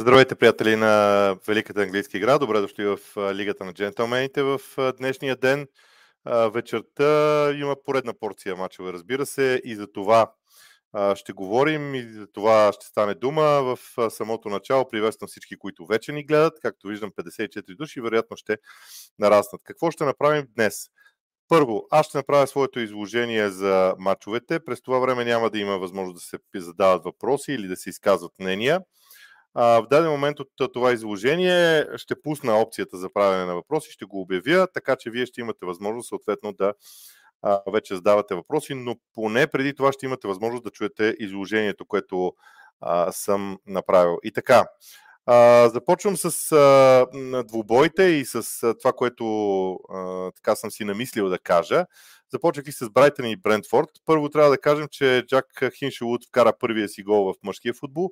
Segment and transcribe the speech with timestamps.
[0.00, 2.38] Здравейте, приятели на Великата английска игра.
[2.38, 2.98] Добре дошли в
[3.34, 4.60] Лигата на джентълмените в
[4.98, 5.66] днешния ден.
[6.26, 10.32] Вечерта има поредна порция мачове, разбира се, и за това
[11.14, 13.78] ще говорим и за това ще стане дума в
[14.10, 14.88] самото начало.
[14.88, 16.60] Приветствам всички, които вече ни гледат.
[16.62, 18.56] Както виждам, 54 души, вероятно ще
[19.18, 19.60] нараснат.
[19.64, 20.88] Какво ще направим днес?
[21.48, 24.64] Първо, аз ще направя своето изложение за мачовете.
[24.64, 28.32] През това време няма да има възможност да се задават въпроси или да се изказват
[28.38, 28.80] мнения.
[29.54, 34.20] В даден момент от това изложение ще пусна опцията за правене на въпроси, ще го
[34.20, 36.74] обявя, така че вие ще имате възможност съответно да
[37.72, 42.32] вече задавате въпроси, но поне преди това ще имате възможност да чуете изложението, което
[43.10, 44.18] съм направил.
[44.22, 44.64] И така,
[45.68, 47.06] започвам с а,
[47.44, 49.78] двубоите и с това, което
[50.36, 51.84] така съм си намислил да кажа.
[52.32, 53.88] Започвайки с Брайтън и Брентфорд.
[54.06, 55.46] Първо трябва да кажем, че Джак
[55.78, 58.10] Хиншелуд вкара първия си гол в мъжкия футбол.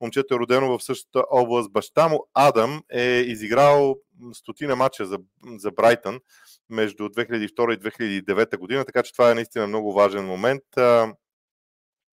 [0.00, 1.72] Момчето е родено в същата област.
[1.72, 3.96] Баща му, Адам, е изиграл
[4.32, 5.18] стотина матча за,
[5.56, 6.20] за Брайтън
[6.70, 10.62] между 2002 и 2009 година, така че това е наистина много важен момент,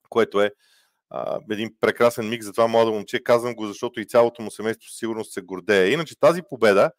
[0.09, 0.51] което е
[1.51, 3.23] един прекрасен миг за това младо момче.
[3.23, 5.89] Казвам го, защото и цялото му семейство сигурно се гордее.
[5.91, 6.91] Иначе тази победа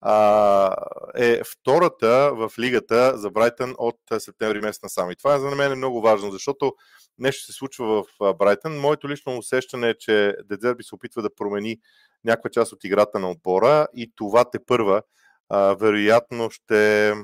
[0.00, 0.76] а,
[1.16, 5.10] е втората в лигата за Брайтън от септември месец насам.
[5.10, 6.74] И това е за мен много важно, защото
[7.18, 8.78] нещо се случва в Брайтън.
[8.78, 11.78] Моето лично усещане е, че Дедзерби се опитва да промени
[12.24, 15.02] някаква част от играта на отбора и това те първа
[15.48, 17.14] а, вероятно ще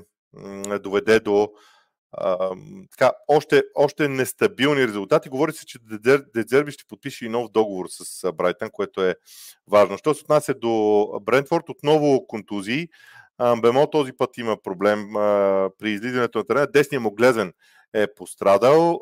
[0.80, 1.48] доведе до
[2.90, 5.28] така, още, още нестабилни резултати.
[5.28, 5.78] Говори се, че
[6.34, 9.14] Дедзерби ще подпише и нов договор с Брайтън, което е
[9.68, 9.98] важно.
[9.98, 12.88] Що се отнася до Брентфорд, отново контузии.
[13.62, 15.08] Бемо този път има проблем
[15.78, 16.66] при излизането на терена.
[16.66, 17.52] Десният му глезен
[17.94, 19.00] е пострадал,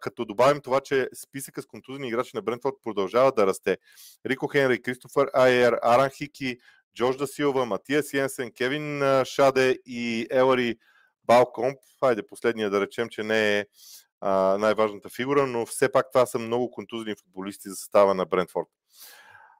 [0.00, 3.76] като добавим това, че списъка с контузени играчи на Брентфорд продължава да расте.
[4.26, 6.56] Рико Хенри, Кристофър Айер, Аран Хики,
[6.96, 10.76] Джордж Силва, Матия Сиенсен, Кевин Шаде и Елари
[11.26, 11.78] Балкомп.
[12.00, 13.66] Хайде, последния да речем, че не е
[14.20, 18.68] а, най-важната фигура, но все пак това са много контузни футболисти за състава на Брентфорд.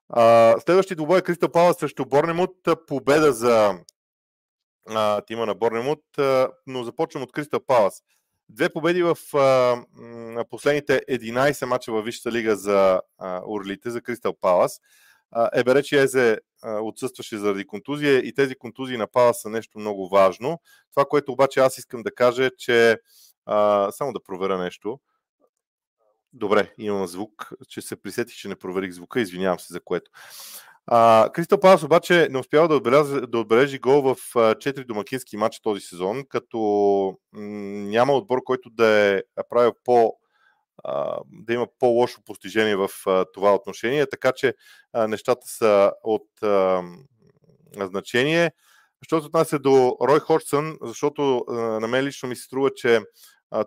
[0.08, 2.56] А, следващия двубой е Кристал Пала срещу Борнемут.
[2.86, 3.78] Победа за
[4.88, 6.02] а, тима на Борнемут,
[6.66, 8.02] но започвам от Кристал Палас.
[8.48, 14.32] Две победи в а, последните 11 мача във Висшата лига за а, Орлите, за Кристал
[14.40, 14.80] Палас.
[15.52, 16.38] Еберечи Езе
[16.82, 20.60] отсъстваше заради контузия и тези контузии на Пала са нещо много важно.
[20.90, 22.98] Това, което обаче аз искам да кажа е, че
[23.46, 25.00] а, само да проверя нещо.
[26.32, 30.10] Добре, имам звук, че се присетих, че не проверих звука, извинявам се за което.
[31.32, 35.80] Кристал Палас обаче не успява да, отбележи, да отбележи гол в 4 домакински матча този
[35.80, 40.14] сезон, като няма отбор, който да е правил по
[41.32, 42.88] да има по-лошо постижение в
[43.34, 44.54] това отношение, така че
[44.94, 46.28] нещата са от
[47.76, 48.50] значение.
[49.02, 51.44] Що се отнася до Рой Ходжсън, защото
[51.80, 53.00] на мен лично ми се струва, че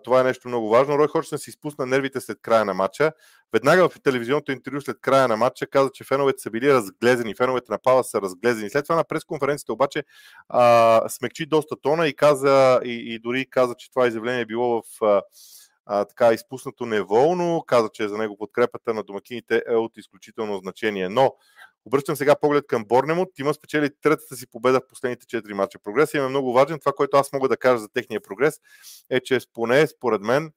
[0.04, 0.98] това е нещо много важно.
[0.98, 3.12] Рой Ходжсън си изпусна нервите след края на матча.
[3.52, 7.72] Веднага в телевизионното интервю след края на матча каза, че феновете са били разглезени, феновете
[7.72, 8.70] на Пала са разглезени.
[8.70, 10.04] След това на пресконференцията обаче
[10.48, 14.82] а, смекчи доста тона и каза, и, и дори каза, че това изявление е било
[14.82, 15.22] в а,
[15.92, 17.64] а, така изпуснато неволно.
[17.66, 21.08] Каза, че за него подкрепата на домакините е от изключително значение.
[21.08, 21.34] Но
[21.84, 23.28] обръщам сега поглед към Борнемот.
[23.38, 25.78] Има спечели третата си победа в последните 4 мача.
[25.78, 26.78] Прогресът им е много важен.
[26.78, 28.60] Това, което аз мога да кажа за техния прогрес
[29.10, 30.52] е, че поне според мен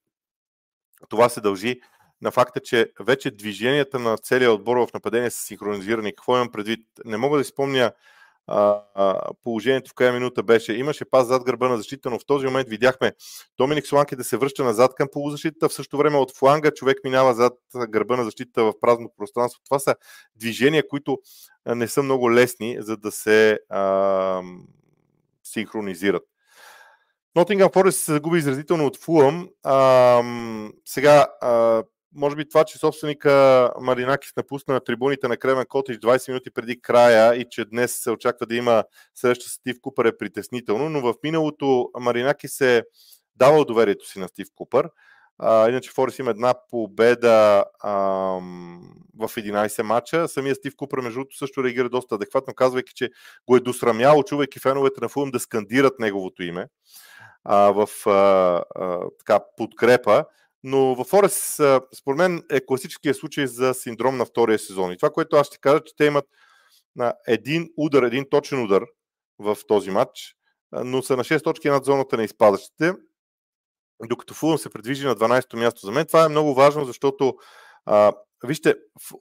[1.10, 1.82] това се дължи
[2.22, 6.12] на факта, че вече движенията на целия отбор в нападение са синхронизирани.
[6.12, 6.88] Какво имам предвид?
[7.06, 7.92] Не мога да спомня
[8.48, 10.74] а, положението в края минута беше.
[10.74, 13.14] Имаше пас зад гърба на защита, но в този момент видяхме
[13.58, 17.34] Доминик Сланки да се връща назад към полузащитата, в същото време от фланга човек минава
[17.34, 17.54] зад
[17.90, 19.62] гърба на защита в празно пространство.
[19.66, 19.96] Това са
[20.36, 21.18] движения, които
[21.66, 24.42] не са много лесни, за да се а,
[25.44, 26.24] синхронизират.
[27.36, 29.50] Нотингъм Форест се загуби изразително от Фулъм.
[29.64, 30.24] А,
[30.86, 31.84] сега а,
[32.16, 36.82] може би това, че собственика Маринакис напусна на трибуните на Кремен Котич 20 минути преди
[36.82, 38.84] края и че днес се очаква да има
[39.16, 42.84] среща с Стив Купър е притеснително, но в миналото Маринакис е
[43.36, 44.90] давал доверието си на Стив Купър.
[45.38, 50.28] А, иначе Форес има една победа ам, в 11 мача.
[50.28, 53.10] Самия Стив Купър, между другото, също реагира доста адекватно, казвайки, че
[53.48, 56.68] го е досрамяло, чувайки феновете на Фулм да скандират неговото име
[57.44, 58.12] а, в а,
[58.76, 60.26] а, така, подкрепа.
[60.64, 61.62] Но в Форест,
[61.96, 64.92] според мен, е класическия случай за синдром на втория сезон.
[64.92, 66.26] И това, което аз ще кажа, че те имат
[66.96, 68.84] на един удар, един точен удар
[69.40, 70.36] в този матч,
[70.72, 72.94] но са на 6 точки над зоната на изпадащите,
[74.08, 75.86] докато Фулъм се предвижи на 12-то място.
[75.86, 77.36] За мен това е много важно, защото
[77.86, 78.14] а,
[78.44, 78.76] вижте,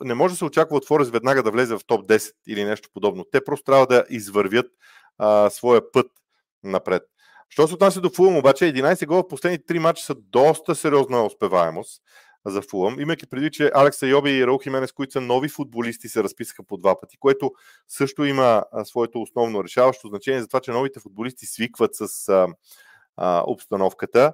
[0.05, 2.89] не може да се очаква от Форест веднага да влезе в топ 10 или нещо
[2.95, 3.25] подобно.
[3.33, 4.67] Те просто трябва да извървят
[5.19, 6.07] а, своя път
[6.63, 7.03] напред.
[7.53, 11.27] Що се отнася до Фулъм, обаче 11 гола в последните 3 мача са доста сериозна
[11.27, 12.03] успеваемост
[12.47, 16.23] за Фулъм, имайки преди, че Алекса Йоби и Раул Хименес, които са нови футболисти, се
[16.23, 17.53] разписаха по два пъти, което
[17.89, 22.49] също има своето основно решаващо значение за това, че новите футболисти свикват с а,
[23.17, 24.33] а, обстановката.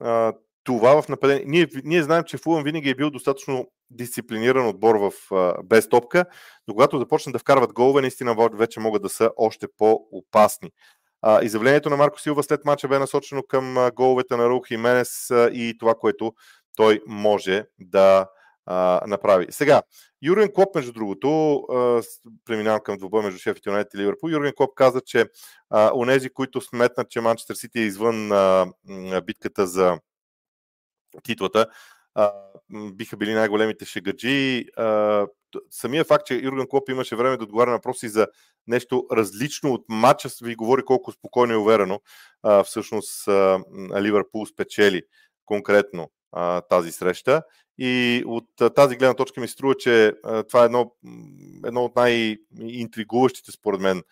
[0.00, 0.32] А,
[0.64, 1.44] това в нападение.
[1.46, 6.24] Ние, ние знаем, че Фулъм винаги е бил достатъчно дисциплиниран отбор в, а, без топка,
[6.68, 10.70] но когато започнат да вкарват голове, наистина вече могат да са още по-опасни.
[11.42, 15.76] Изявлението на Марко Силва след мача бе насочено към головете на Рух и Менес и
[15.78, 16.34] това, което
[16.76, 18.26] той може да
[19.06, 19.46] направи.
[19.50, 19.82] Сега,
[20.22, 21.62] Юрген Клоп, между другото,
[22.44, 25.26] преминавам към двубой между Шеф Юнайтед и Ливърпул, Юрген Клоп каза, че
[25.70, 28.30] а, онези, които сметнат, че Манчестър Сити е извън
[29.26, 29.98] битката за
[31.22, 31.66] титлата,
[32.70, 34.66] биха били най-големите шегаджи.
[35.70, 38.26] Самия факт, че Юрген Клоп имаше време да отговаря на въпроси за
[38.66, 42.00] нещо различно от матча, ви говори колко спокойно и уверено
[42.42, 43.58] а, всъщност а,
[44.00, 45.02] Ливърпул спечели
[45.44, 47.42] конкретно а, тази среща.
[47.78, 50.92] И от а, тази гледна точка ми струва, че а, това е едно,
[51.66, 54.02] едно от най-интригуващите според мен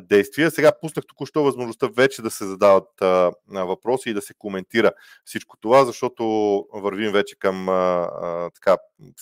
[0.00, 0.50] действия.
[0.50, 4.92] Сега пуснах току-що възможността вече да се задават а, въпроси и да се коментира
[5.24, 6.24] всичко това, защото
[6.72, 8.76] вървим вече към а, а, така,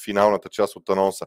[0.04, 1.26] финалната част от анонса.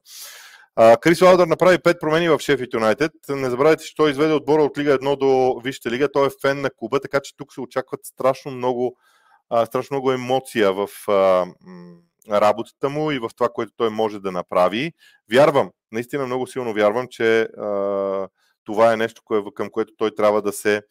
[1.01, 3.11] Крис Лаудър направи 5 промени в Шефит Юнайтед.
[3.29, 6.11] Не забравяйте, че той изведе отбора от Лига 1 до Висшата лига.
[6.11, 8.97] Той е фен на клуба, така че тук се очакват страшно много,
[9.49, 11.45] а, страшно много емоция в а,
[12.31, 14.93] работата му и в това, което той може да направи.
[15.31, 18.27] Вярвам, наистина много силно вярвам, че а,
[18.63, 19.21] това е нещо,
[19.55, 20.81] към което той трябва да се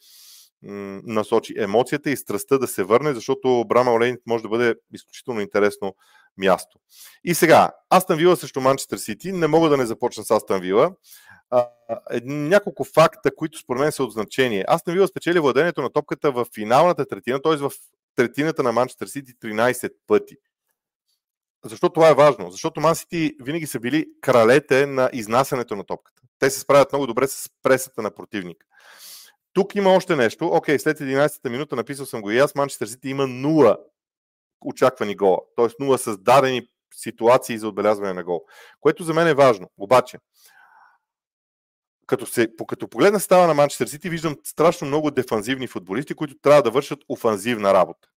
[0.62, 1.54] насочи.
[1.56, 5.94] Емоцията и страстта да се върне, защото Брама Олейнит може да бъде изключително интересно
[6.38, 6.78] място.
[7.24, 9.32] И сега, Астан Вила срещу Манчестър Сити.
[9.32, 10.90] Не мога да не започна с Астан Вила.
[12.24, 14.64] няколко факта, които според мен са от значение.
[14.68, 17.56] Астан Вила спечели владението на топката в финалната третина, т.е.
[17.56, 17.72] в
[18.16, 20.36] третината на Манчестър Сити 13 пъти.
[21.64, 22.50] Защо това е важно?
[22.50, 26.11] Защото Ман Сити винаги са били кралете на изнасянето на топката.
[26.42, 28.66] Те се справят много добре с пресата на противника.
[29.52, 30.46] Тук има още нещо.
[30.46, 32.54] Окей, след 11-та минута написал съм го и аз.
[32.54, 33.76] Манчестър Сити има 0
[34.60, 35.38] очаквани гола.
[35.56, 38.44] Тоест 0 създадени ситуации за отбелязване на гол.
[38.80, 39.70] Което за мен е важно.
[39.78, 40.18] Обаче,
[42.06, 46.62] като, се, като погледна става на Манчестър Сити, виждам страшно много дефанзивни футболисти, които трябва
[46.62, 48.08] да вършат офанзивна работа.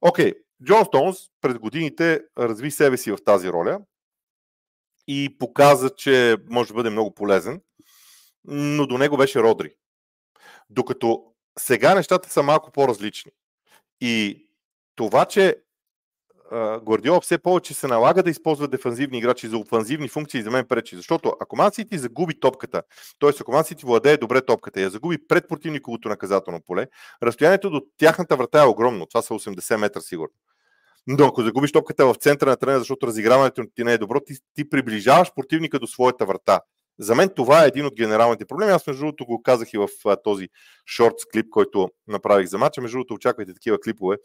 [0.00, 0.32] Окей,
[0.64, 3.80] Джон Стоунс пред годините разви себе си в тази роля
[5.12, 7.60] и показа, че може да бъде много полезен,
[8.44, 9.74] но до него беше Родри.
[10.70, 11.24] Докато
[11.58, 13.32] сега нещата са малко по-различни.
[14.00, 14.46] И
[14.96, 15.56] това, че
[16.82, 20.96] Гвардиола все повече се налага да използва дефанзивни играчи за офанзивни функции, за мен пречи.
[20.96, 22.82] Защото ако Ман Сити загуби топката,
[23.20, 23.30] т.е.
[23.40, 26.86] ако Ман Сити владее добре топката и я загуби пред противниковото наказателно поле,
[27.22, 29.06] разстоянието до тяхната врата е огромно.
[29.06, 30.34] Това са 80 метра сигурно.
[31.06, 34.34] Но ако загубиш топката в центъра на терена, защото разиграването ти не е добро, ти,
[34.54, 36.60] ти приближаваш противника до своята врата.
[36.98, 38.72] За мен това е един от генералните проблеми.
[38.72, 40.48] Аз между другото го казах и в а, този
[40.86, 42.80] шортс клип, който направих за матча.
[42.80, 44.16] Между другото очаквайте такива клипове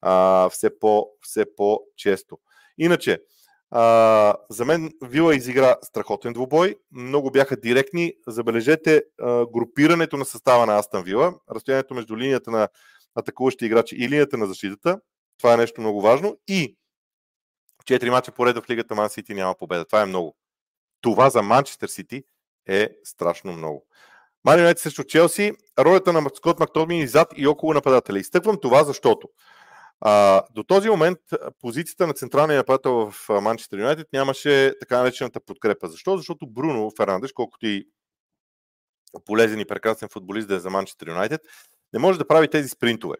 [0.00, 2.38] а, все, по, все по-често.
[2.78, 3.18] Иначе,
[3.70, 6.76] а, за мен Вила изигра страхотен двубой.
[6.92, 8.12] Много бяха директни.
[8.26, 12.68] Забележете а, групирането на състава на Астан Вила, разстоянието между линията на
[13.14, 15.00] атакуващи играчи и линията на защитата.
[15.38, 16.38] Това е нещо много важно.
[16.48, 16.76] И
[17.84, 19.84] 4 мача поред в лигата Ман Сити няма победа.
[19.84, 20.36] Това е много.
[21.00, 22.24] Това за Манчестър Сити
[22.66, 23.86] е страшно много.
[24.44, 28.18] Мани Юнайтед срещу Челси, ролята на Скот Мактомини зад и около нападателя.
[28.18, 29.28] Изтъквам това, защото
[30.00, 31.18] а, до този момент
[31.60, 35.88] позицията на централния нападател в Манчестър Юнайтед нямаше така наречената подкрепа.
[35.88, 36.16] Защо?
[36.16, 37.88] Защото Бруно Фернандеш, колкото и
[39.24, 41.40] полезен и прекрасен футболист да е за Манчестър Юнайтед,
[41.92, 43.16] не може да прави тези спринтове.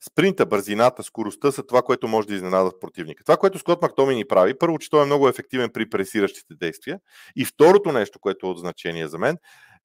[0.00, 3.24] Спринта, бързината, скоростта са това, което може да изненада противника.
[3.24, 7.00] Това, което Скот Мактомини прави, първо, че той е много ефективен при пресиращите действия.
[7.36, 9.36] И второто нещо, което е от значение за мен,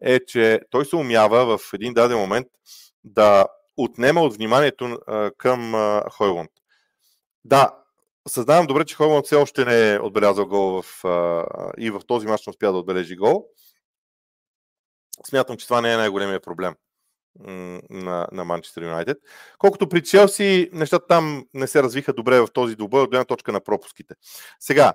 [0.01, 2.48] е, че той се умява в един даден момент
[3.03, 3.46] да
[3.77, 5.00] отнема от вниманието
[5.38, 5.74] към
[6.12, 6.51] Хойланд.
[7.46, 7.72] Да,
[8.27, 11.03] съзнавам добре, че Хойланд все още не е отбелязал гол в,
[11.77, 13.48] и в този мач не успя да отбележи гол.
[15.25, 16.75] Смятам, че това не е най-големия проблем
[17.39, 19.17] на, на Манчестър Юнайтед.
[19.57, 23.51] Колкото при Челси, нещата там не се развиха добре в този добър от гледна точка
[23.51, 24.15] на пропуските.
[24.59, 24.93] Сега,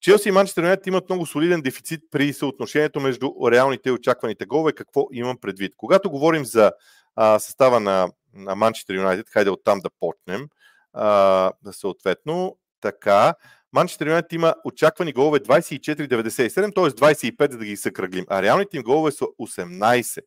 [0.00, 4.72] Челси и Манчестър Юнайтед имат много солиден дефицит при съотношението между реалните и очакваните голове.
[4.72, 5.72] Какво имам предвид?
[5.76, 6.72] Когато говорим за
[7.16, 10.48] а, състава на, на Манчестър Юнайтед, хайде оттам да почнем,
[10.92, 13.34] а, съответно, така,
[13.72, 16.84] Манчестър Юнайтед има очаквани голове 24-97, т.е.
[16.84, 18.24] 25, за да ги съкръглим.
[18.28, 20.20] А реалните им голове са 18.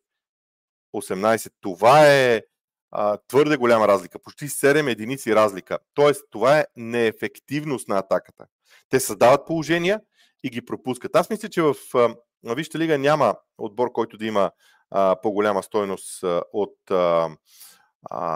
[0.94, 1.52] 18.
[1.60, 2.42] Това е
[2.90, 4.18] а, твърде голяма разлика.
[4.18, 5.78] Почти 7 единици разлика.
[5.94, 8.44] Тоест, това е неефективност на атаката.
[8.88, 10.00] Те създават положения
[10.42, 11.16] и ги пропускат.
[11.16, 14.50] Аз мисля, че в а, Вижте лига няма отбор, който да има
[14.90, 16.76] а, по-голяма стойност а, от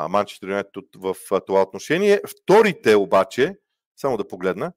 [0.08, 2.20] Манчестър Юнайтед в а, това отношение.
[2.28, 3.56] Вторите обаче,
[3.96, 4.72] само да погледна,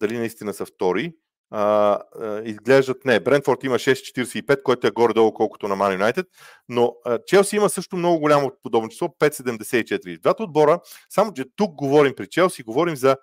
[0.00, 1.14] дали наистина са втори,
[1.52, 1.98] а,
[2.44, 3.20] изглеждат не.
[3.20, 6.26] Брентфорд има 6,45, което е горе-долу колкото на Ман Юнайтед,
[6.68, 10.20] но а, Челси има също много голямо подобно число, 5,74.
[10.20, 13.16] Двата отбора, само че тук говорим при Челси, говорим за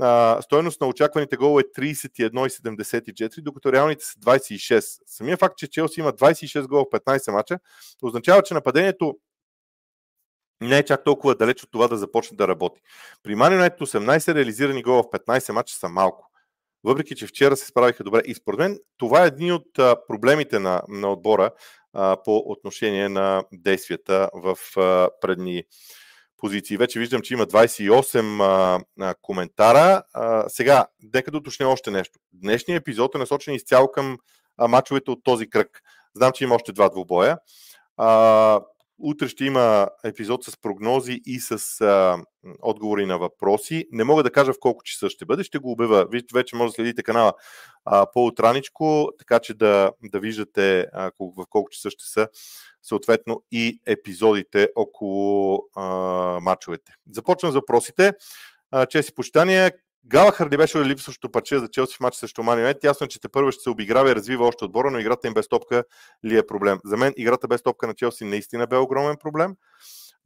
[0.00, 4.98] а, стоеност на очакваните голове е 31,74, докато реалните са 26.
[5.06, 7.58] Самия факт, че Челси има 26 гола в 15 мача,
[8.02, 9.14] означава, че нападението
[10.60, 12.80] не е чак толкова далеч от това да започне да работи.
[13.22, 16.29] При Юнайтед 18 реализирани гола в 15 мача са малко.
[16.84, 18.22] Въпреки, че вчера се справиха добре.
[18.24, 19.74] И според мен това е един от
[20.08, 21.50] проблемите на, на отбора
[21.92, 25.64] а, по отношение на действията в а, предни
[26.36, 26.76] позиции.
[26.76, 30.02] Вече виждам, че има 28 а, а, коментара.
[30.12, 32.18] А, сега, нека да уточня още нещо.
[32.32, 34.18] Днешният епизод е насочен изцяло към
[34.56, 35.80] а, мачовете от този кръг.
[36.16, 37.38] Знам, че има още два двубоя.
[37.96, 38.60] А,
[39.02, 42.18] Утре ще има епизод с прогнози и с а,
[42.62, 43.86] отговори на въпроси.
[43.92, 46.06] Не мога да кажа в колко часа ще бъде, ще го обява.
[46.10, 47.32] Вижте, вече може да следите канала
[47.84, 52.28] а, по-утраничко, така че да, да виждате а, в колко часа ще са
[52.82, 55.84] съответно и епизодите около а,
[56.40, 56.92] матчовете.
[57.10, 58.12] Започвам с въпросите.
[58.90, 59.72] Чест и почитания.
[60.06, 62.84] Галахър ли беше ли липсващо парче за Челси в матча срещу Мани Юнайтед?
[62.84, 65.34] Ясно е, че те първо ще се обиграва и развива още отбора, но играта им
[65.34, 65.84] без топка
[66.24, 66.78] ли е проблем?
[66.84, 69.56] За мен играта без топка на Челси наистина бе огромен проблем.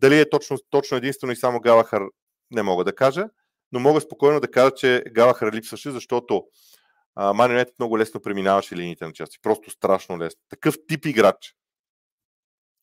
[0.00, 2.02] Дали е точно, точно единствено и само Галахър,
[2.50, 3.28] не мога да кажа,
[3.72, 6.44] но мога спокойно да кажа, че Галахър липсваше, защото
[7.16, 9.38] Мани Юнайтед много лесно преминаваше линиите на Челси.
[9.42, 10.40] Просто страшно лесно.
[10.48, 11.54] Такъв тип играч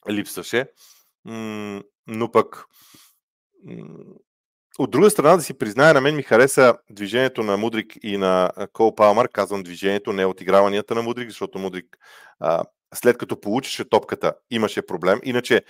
[0.10, 0.68] липсваше.
[2.08, 2.66] но пък
[4.80, 8.52] от друга страна, да си призная, на мен ми хареса движението на Мудрик и на
[8.74, 9.28] Кол Палмар.
[9.28, 11.98] Казвам движението, не отиграванията на Мудрик, защото Мудрик
[12.96, 15.20] след като получише топката, имаше проблем.
[15.24, 15.62] Иначе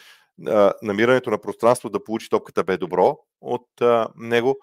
[0.83, 3.67] намирането на пространство да получи топката бе добро от
[4.15, 4.57] него.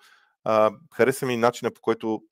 [0.94, 2.22] хареса ми начина по който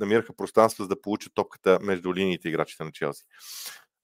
[0.00, 3.24] намираха пространство за да получат топката между линиите играчите на Челси.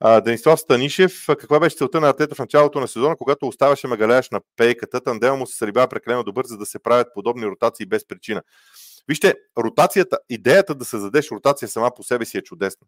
[0.03, 4.41] Денислав Станишев, каква беше целта на Артета в началото на сезона, когато оставаше Магаляш на
[4.57, 5.01] пейката?
[5.01, 8.43] Тандема му се срибава прекалено добър, за да се правят подобни ротации без причина.
[9.09, 12.87] Вижте, ротацията, идеята да създадеш ротация сама по себе си е чудесна.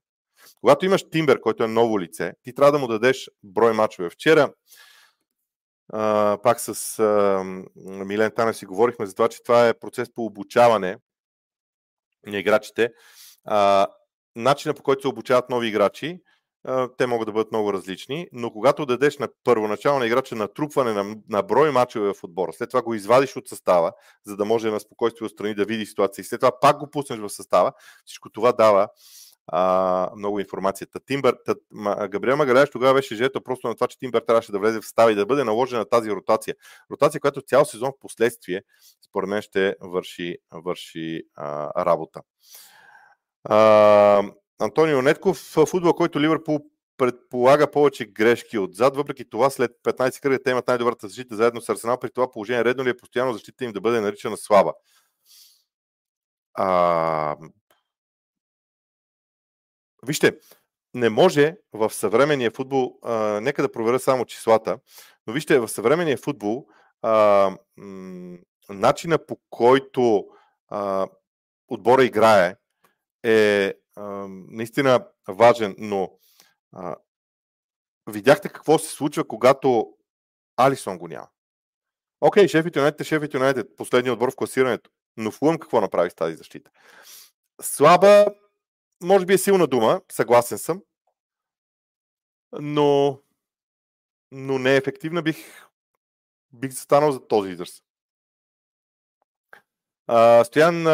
[0.60, 4.10] Когато имаш Тимбер, който е ново лице, ти трябва да му дадеш брой мачове.
[4.10, 4.52] Вчера
[5.92, 7.44] а, пак с а,
[8.04, 10.96] Милен Танев си говорихме за това, че това е процес по обучаване
[12.26, 12.90] на играчите.
[13.44, 13.86] А,
[14.36, 16.20] начина по който се обучават нови играчи
[16.98, 21.16] те могат да бъдат много различни, но когато дадеш на първоначално на играча натрупване на,
[21.28, 23.92] на брой мачове в отбора, след това го извадиш от състава,
[24.26, 25.82] за да може на спокойствие отстрани да види
[26.18, 27.72] и след това пак го пуснеш в състава,
[28.04, 28.88] всичко това дава
[29.46, 31.00] а, много информацията.
[31.00, 31.58] Тимбър, тът,
[32.10, 35.12] Габриел Магаляш тогава беше жето просто на това, че Тимбър трябваше да влезе в става
[35.12, 36.54] и да бъде наложена тази ротация.
[36.90, 38.62] Ротация, която цял сезон в последствие,
[39.08, 42.20] според мен, ще върши, върши а, работа.
[43.44, 44.22] А,
[44.58, 46.60] Антонио Нетков, футбол, който Ливърпул
[46.96, 48.96] предполага повече грешки отзад.
[48.96, 51.98] Въпреки това, след 15 кръга те имат най-добрата защита заедно с Арсенал.
[52.00, 54.72] При това положение редно ли е постоянно защита им да бъде наричана слаба?
[56.54, 57.36] А...
[60.06, 60.38] Вижте,
[60.94, 64.78] не може в съвременния футбол, а, нека да проверя само числата,
[65.26, 66.66] но вижте, в съвременния футбол
[67.02, 70.26] а, м- начина по който
[70.68, 71.06] а,
[71.68, 72.56] отбора играе
[73.22, 76.18] е наистина важен, но
[76.72, 76.96] а,
[78.06, 79.94] видяхте какво се случва, когато
[80.56, 81.28] Алисон го няма.
[82.20, 84.90] Окей, Шефът Юнайтед е Шефът Юнайтед, последния отбор в класирането.
[85.16, 86.70] Но Фулъм какво направи с тази защита?
[87.62, 88.26] Слаба,
[89.02, 90.82] може би е силна дума, съгласен съм,
[92.52, 93.20] но,
[94.32, 95.66] но не ефективна, бих,
[96.52, 97.82] бих застанал за този израз.
[100.44, 100.84] Стоян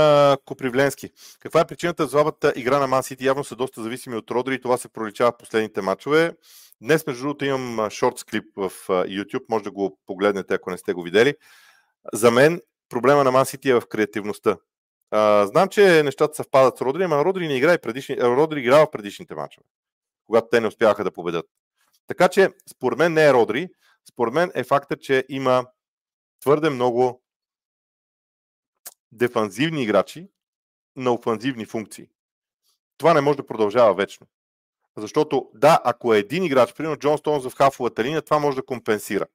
[0.45, 1.11] Копривленски.
[1.40, 3.26] Каква е причината за слабата игра на Ман Сити?
[3.26, 6.37] Явно са доста зависими от Родри и това се проличава в последните матчове.
[6.81, 9.45] Днес, между другото, имам шорт клип в YouTube.
[9.49, 11.35] Може да го погледнете, ако не сте го видели.
[12.12, 14.57] За мен проблема на Ман Сити е в креативността.
[15.14, 18.17] Uh, знам, че нещата съвпадат с Родри, но Родри не играе предишни...
[18.17, 19.67] Родри играва в предишните матчове,
[20.26, 21.47] когато те не успяха да победят.
[22.07, 23.69] Така че, според мен не е Родри.
[24.12, 25.67] Според мен е факта, че има
[26.40, 27.23] твърде много
[29.12, 30.29] дефанзивни играчи
[30.97, 32.09] на офанзивни функции.
[32.99, 34.26] Това не може да продължава вечно.
[34.97, 38.62] Защото да, ако е един играч, примерно Джон Стоунс в хафовата линия, това може да
[38.62, 39.26] компенсира.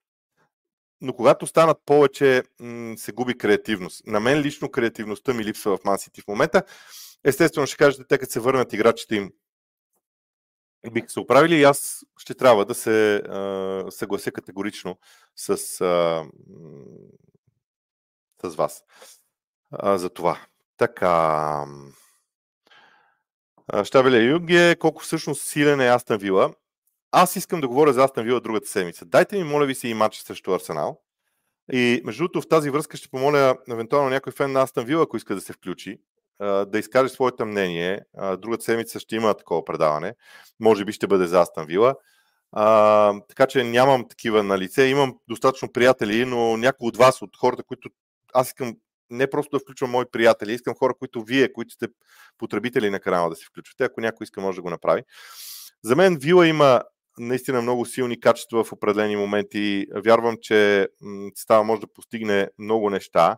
[1.01, 4.08] Но когато станат повече, м- се губи креативност.
[4.08, 6.63] На мен лично креативността ми липсва в Мансити в момента.
[7.24, 9.32] Естествено ще кажете, те като се върнат играчите им,
[10.91, 14.98] биха се оправили и аз ще трябва да се а, съглася категорично
[15.36, 15.50] с,
[15.82, 16.25] а,
[18.44, 18.84] с вас
[19.72, 20.39] а, за това.
[20.77, 21.65] Така.
[23.84, 26.53] Штабеля Юге, колко всъщност силен е Астан Вила.
[27.12, 29.05] Аз искам да говоря за Астан Вила другата седмица.
[29.05, 31.01] Дайте ми, моля ви се, и матч срещу Арсенал.
[31.72, 35.17] И между другото, в тази връзка ще помоля евентуално някой фен на Астан Вила, ако
[35.17, 36.00] иска да се включи,
[36.39, 38.01] да изкаже своето мнение.
[38.38, 40.15] Другата седмица ще има такова предаване.
[40.60, 41.95] Може би ще бъде за Астан Вила.
[43.27, 44.86] Така че нямам такива на лице.
[44.86, 47.89] Имам достатъчно приятели, но някои от вас, от хората, които
[48.34, 48.75] аз искам
[49.09, 51.88] не просто да включвам мои приятели, искам хора, които вие, които сте
[52.38, 53.83] потребители на канала да се включвате.
[53.83, 55.03] Ако някой иска, може да го направи.
[55.83, 56.81] За мен Вила има
[57.19, 59.88] наистина много силни качества в определени моменти.
[59.95, 60.89] Вярвам, че
[61.35, 63.38] става може да постигне много неща,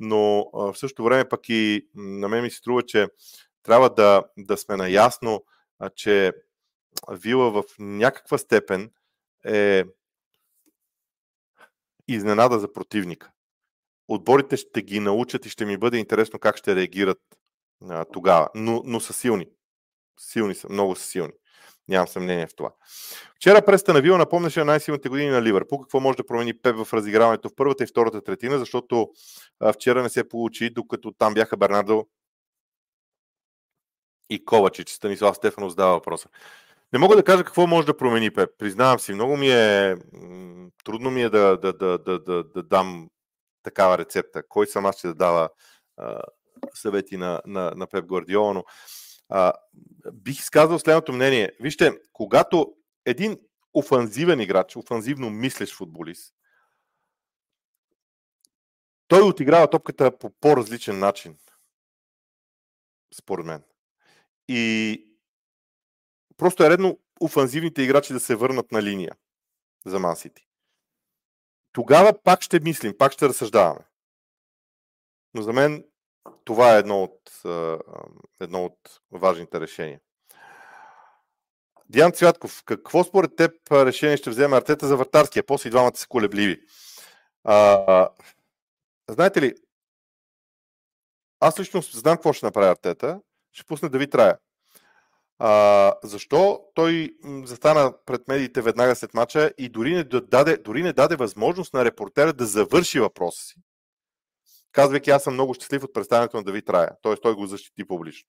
[0.00, 3.08] но в същото време пък и на мен ми се струва, че
[3.62, 5.44] трябва да, да сме наясно,
[5.94, 6.32] че
[7.10, 8.90] Вила в някаква степен
[9.46, 9.84] е
[12.08, 13.30] изненада за противника
[14.08, 17.18] отборите ще ги научат и ще ми бъде интересно как ще реагират
[17.88, 18.48] а, тогава.
[18.54, 19.46] Но, но са силни.
[20.20, 21.32] Силни са, много са силни.
[21.88, 22.70] Нямам съмнение в това.
[23.36, 25.80] Вчера Престана Вила напомняше най-силните години на Ливърпул.
[25.80, 29.10] Какво може да промени Пеп в разиграването в първата и втората третина, защото
[29.60, 32.06] а, вчера не се получи, докато там бяха Бернардо
[34.30, 34.90] и Ковачич.
[34.90, 36.28] Станислав Стефанов задава въпроса.
[36.92, 38.50] Не мога да кажа какво може да промени Пеп.
[38.58, 39.94] Признавам си, много ми е
[40.84, 43.08] трудно ми е да, да, да, да, да, да дам
[43.66, 44.48] такава рецепта.
[44.48, 45.50] Кой сам аз ще да дава
[45.96, 46.22] а,
[46.74, 48.64] съвети на, на, на Пеп Гвардиола, но
[49.28, 49.52] а,
[50.12, 51.52] бих изказал следното мнение.
[51.60, 52.74] Вижте, когато
[53.04, 53.40] един
[53.74, 56.34] офанзивен играч, офанзивно мислещ футболист,
[59.08, 61.38] той отиграва топката по по-различен начин.
[63.14, 63.62] Според мен.
[64.48, 65.02] И
[66.36, 69.16] просто е редно офанзивните играчи да се върнат на линия
[69.86, 70.46] за Ман Сити
[71.76, 73.80] тогава пак ще мислим, пак ще разсъждаваме.
[75.34, 75.84] Но за мен
[76.44, 77.42] това е едно от,
[78.40, 80.00] едно от важните решения.
[81.88, 85.46] Диан Цвятков, какво според теб решение ще вземе Артета за вратарския?
[85.46, 86.60] После и двамата са колебливи.
[87.44, 88.08] А,
[89.10, 89.54] знаете ли,
[91.40, 93.20] аз лично знам какво ще направи Артета.
[93.52, 94.38] Ще пусне Давид Рая.
[95.38, 97.10] А, защо той
[97.44, 101.84] застана пред медиите веднага след мача и дори не, даде, дори не даде възможност на
[101.84, 103.54] репортера да завърши въпроса си,
[104.72, 106.90] казвайки аз съм много щастлив от представянето на Давид Рая.
[107.02, 107.16] Т.е.
[107.16, 108.28] той го защити публично.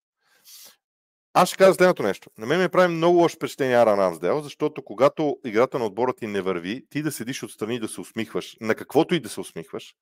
[1.33, 2.29] Аз ще кажа следното нещо.
[2.37, 6.27] На мен ми прави много лошо впечатление Аран Амсдел, защото когато играта на отбора ти
[6.27, 9.39] не върви, ти да седиш отстрани и да се усмихваш, на каквото и да се
[9.39, 9.95] усмихваш,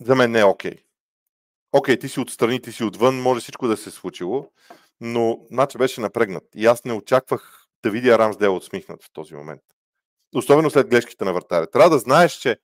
[0.00, 0.85] за мен не е окей.
[1.72, 4.50] Окей, ти си отстрани, ти си отвън, може всичко да се е случило,
[5.00, 6.44] но матчът беше напрегнат.
[6.54, 9.62] И аз не очаквах да видя Рамсдел отсмихнат в този момент.
[10.34, 11.70] Особено след грешките на вратаря.
[11.70, 12.56] Трябва да знаеш, че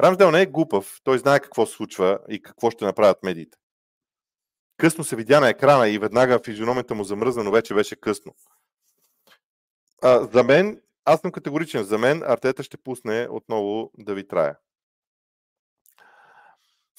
[0.00, 1.00] Рамсдел не е глупав.
[1.04, 3.58] Той знае какво се случва и какво ще направят медиите.
[4.76, 8.34] Късно се видя на екрана и веднага физиономията му замръзна, но вече беше късно.
[10.02, 11.84] А, за мен, аз съм категоричен.
[11.84, 14.56] За мен Артета ще пусне отново да ви трая.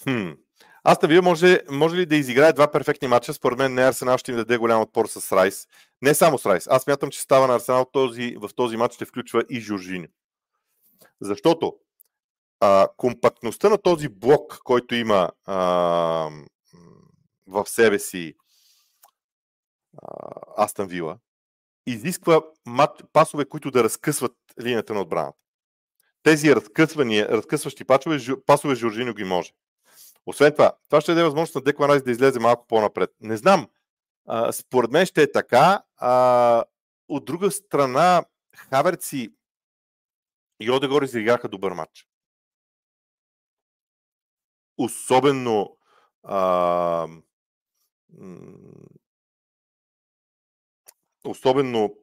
[0.04, 0.32] Хм.
[0.88, 3.34] Аз вие може, може ли да изиграе два перфектни матча?
[3.34, 5.68] Според мен не Арсенал ще им даде голям отпор с Райс.
[6.02, 6.68] Не само с Райс.
[6.68, 10.08] Аз мятам, че става на Арсенал този, в този матч ще включва и Жоржини.
[11.22, 11.76] Защото
[12.60, 15.56] а, компактността на този блок, който има а,
[17.48, 18.36] в себе си
[20.58, 21.18] Астан Вила,
[21.88, 25.38] изисква мат, пасове, които да разкъсват линията на отбраната.
[26.24, 29.52] Тези разкъсвания, разкъсващи пасове, пасове Жоржино ги може.
[30.26, 33.12] Освен това, това ще даде възможност на Деклан Райс да излезе малко по-напред.
[33.22, 33.70] Не знам.
[34.26, 35.84] А, според мен ще е така.
[35.98, 36.64] А,
[37.08, 39.34] от друга страна, Хаверци
[40.60, 42.08] и Одегор изиграха добър матч.
[44.78, 45.78] Особено
[46.24, 47.08] а,
[51.24, 51.98] особено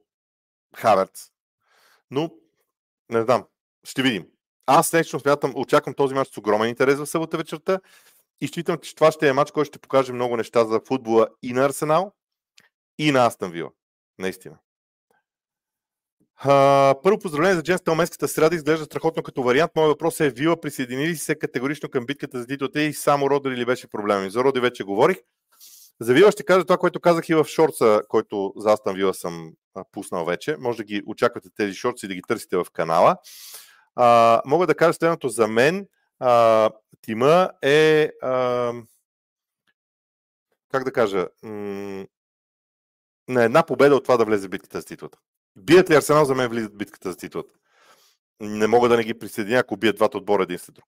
[0.76, 1.30] Хаверц.
[2.10, 2.30] Но
[3.10, 3.46] не знам.
[3.84, 4.26] Ще видим.
[4.66, 7.80] Аз лично смятам, очаквам този матч с огромен интерес в събота вечерта
[8.42, 11.52] и считам, че това ще е матч, който ще покаже много неща за футбола и
[11.52, 12.12] на Арсенал,
[12.98, 13.70] и на Астан Вила.
[14.18, 14.58] Наистина.
[16.36, 19.72] А, първо поздравление за джентлменската среда, изглежда страхотно като вариант.
[19.76, 23.50] Моят въпрос е, Вила присъединили ли се категорично към битката за титлата и само Роди
[23.50, 24.30] ли беше проблем?
[24.30, 25.16] За Роди вече говорих.
[26.00, 29.52] За Вила ще кажа това, което казах и в шорца, който за Астан Вила съм
[29.92, 30.56] пуснал вече.
[30.58, 33.16] Може да ги очаквате тези шорци и да ги търсите в канала.
[33.96, 35.86] А, мога да кажа следното за мен.
[36.24, 38.72] А, тима е а,
[40.70, 42.06] как да кажа, м-
[43.28, 45.18] на една победа от това да влезе в битката за титлата.
[45.56, 47.54] Бият ли Арсенал, за мен влизат в битката за титлата.
[48.40, 50.86] Не мога да не ги присъединя, ако бият двата отбора един след друг.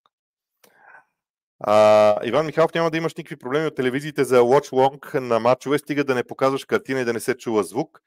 [1.60, 5.78] А, Иван Михайлов няма да имаш никакви проблеми от телевизиите за Watch Long на матчове,
[5.78, 8.00] стига да не показваш картина и да не се чува звук.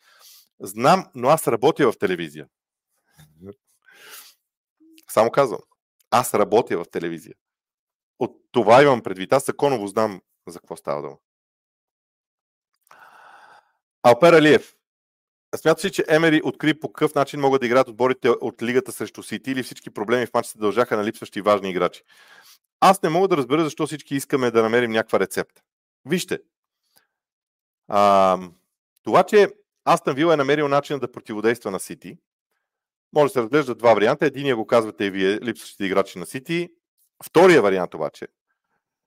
[0.59, 2.47] Знам, но аз работя в телевизия.
[5.09, 5.59] Само казвам.
[6.11, 7.35] Аз работя в телевизия.
[8.19, 9.33] От това имам предвид.
[9.33, 11.17] Аз законово знам за какво става дума.
[14.03, 14.73] Алпер Алиев.
[15.55, 19.23] Смята си, че Емери откри по какъв начин могат да играят отборите от лигата срещу
[19.23, 22.03] Сити или всички проблеми в матча се дължаха на липсващи важни играчи.
[22.79, 25.61] Аз не мога да разбера защо всички искаме да намерим някаква рецепта.
[26.05, 26.39] Вижте,
[27.87, 28.39] а,
[29.03, 29.47] това, че
[29.85, 32.17] Астън Вил е намерил начин да противодейства на Сити,
[33.13, 34.25] може да се разглежда два варианта.
[34.25, 36.69] Единия го казвате и вие, липсващите играчи на Сити.
[37.25, 38.27] Втория вариант обаче,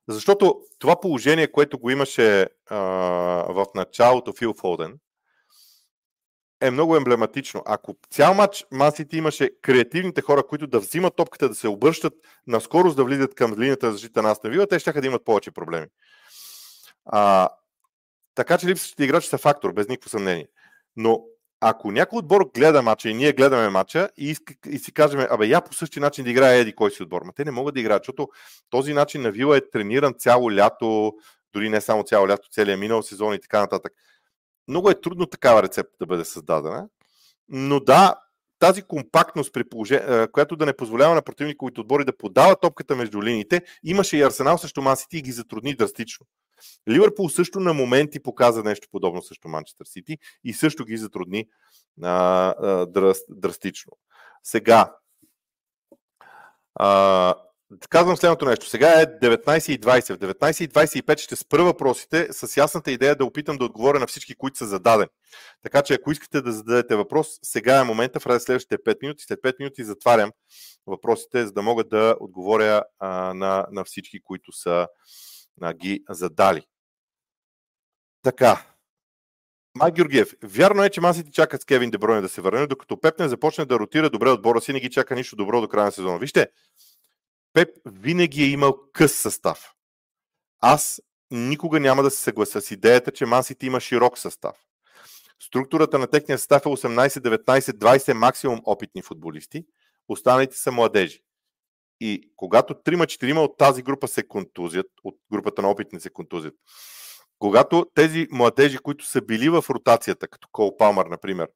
[0.08, 2.76] защото това положение, което го имаше а,
[3.48, 4.98] в началото Фил Фолден,
[6.60, 7.62] е много емблематично.
[7.66, 12.12] Ако цял матч Масити имаше креативните хора, които да взимат топката, да се обръщат
[12.46, 15.50] на скорост да влизат към линията за защита на Вила, те ще да имат повече
[15.50, 15.86] проблеми.
[17.04, 17.48] А,
[18.34, 20.48] така че липсващите играчи са фактор, без никакво съмнение.
[20.96, 21.24] Но
[21.60, 25.60] ако някой отбор гледа матча и ние гледаме матча и, и си кажем, абе, я
[25.60, 28.02] по същия начин да играе еди кой си отбор, ма те не могат да играят,
[28.02, 28.28] защото
[28.70, 31.12] този начин на Вила е трениран цяло лято,
[31.52, 33.92] дори не само цяло лято, целия минал сезон и така нататък.
[34.68, 36.88] Много е трудно такава рецепта да бъде създадена,
[37.48, 38.14] но да,
[38.58, 43.22] тази компактност, при положение, която да не позволява на противниковите отбори да подават топката между
[43.22, 46.26] линиите, имаше и Арсенал срещу Масити и ги затрудни драстично.
[46.88, 51.46] Ливърпул също на моменти показа нещо подобно срещу Манчестър Сити и също ги затрудни
[52.02, 52.86] а, а,
[53.28, 53.92] драстично.
[54.42, 54.92] Сега,
[56.74, 57.34] а,
[57.88, 58.66] казвам следното нещо.
[58.66, 60.14] Сега е 19.20.
[60.14, 64.58] В 19.25 ще спра въпросите с ясната идея да опитам да отговоря на всички, които
[64.58, 65.10] са зададени.
[65.62, 69.24] Така че ако искате да зададете въпрос, сега е момента, в следващите 5 минути.
[69.24, 70.30] След 5 минути затварям
[70.86, 74.88] въпросите, за да мога да отговоря а, на, на всички, които са
[75.60, 76.66] а, ги задали.
[78.22, 78.66] Така.
[79.74, 83.18] Май Георгиев, вярно е, че масите чакат с Кевин Дебройн да се върне, докато Пеп
[83.18, 85.92] не започне да ротира добре отбора си, не ги чака нищо добро до края на
[85.92, 86.18] сезона.
[86.18, 86.48] Вижте,
[87.52, 89.74] Пеп винаги е имал къс състав.
[90.60, 94.56] Аз никога няма да се съглася с идеята, че Масите има широк състав.
[95.42, 99.66] Структурата на техния състав е 18, 19, 20 максимум опитни футболисти,
[100.08, 101.22] останалите са младежи.
[102.00, 106.54] И когато 3-4 от тази група се контузят, от групата на опитни се контузят,
[107.38, 111.48] когато тези младежи, които са били в ротацията, като Кол Палмър, например,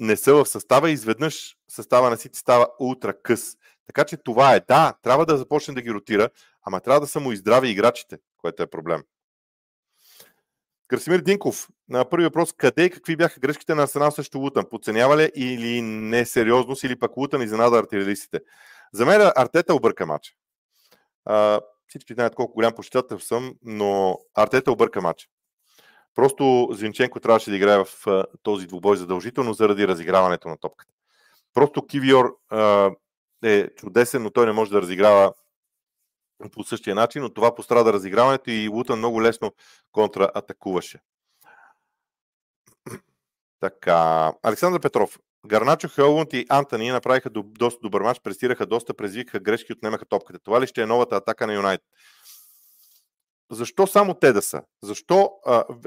[0.00, 3.56] не са в състава, изведнъж състава на Сити става ултра къс.
[3.86, 4.60] Така че това е.
[4.60, 6.28] Да, трябва да започне да ги ротира,
[6.62, 9.02] ама трябва да са му и здрави играчите, което е проблем.
[10.88, 14.64] Красимир Динков, на първи въпрос, къде и какви бяха грешките на Арсенал срещу Лутън?
[14.70, 18.40] Подценява ли или несериозност, или пък Лутън изненада артилеристите?
[18.96, 20.32] За мен Артета обърка матча.
[21.88, 25.28] Всички знаят колко голям почитател съм, но Артета обърка матча.
[26.14, 28.06] Просто Зинченко трябваше да играе в
[28.42, 30.92] този двубой задължително заради разиграването на топката.
[31.54, 32.38] Просто Кивиор
[33.44, 35.34] е чудесен, но той не може да разиграва
[36.52, 39.52] по същия начин, но това пострада разиграването и Лутън много лесно
[39.92, 41.00] контратакуваше.
[43.60, 45.18] Така, Александър Петров.
[45.46, 50.38] Гарначо, Хелвунд и Антони направиха до, доста добър матч, престираха доста, предизвикаха грешки, отнемаха топката.
[50.38, 51.80] Това ли ще е новата атака на Юнайт?
[53.50, 54.62] Защо само те да са?
[54.82, 55.30] Защо?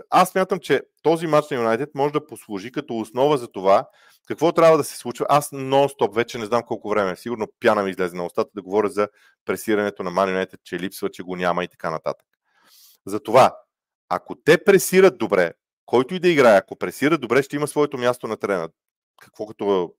[0.10, 3.88] Аз смятам, че този матч на Юнайтед може да послужи като основа за това,
[4.28, 5.26] какво трябва да се случва.
[5.30, 8.89] Аз нон-стоп, вече не знам колко време, сигурно пяна ми излезе на устата да говоря
[8.89, 9.08] за
[9.45, 12.28] пресирането на Man United, че липсва, че го няма и така нататък.
[13.06, 13.56] Затова,
[14.10, 15.52] ако те пресират добре,
[15.86, 18.69] който и да играе, ако пресира добре, ще има своето място на терена
[19.21, 19.93] какво като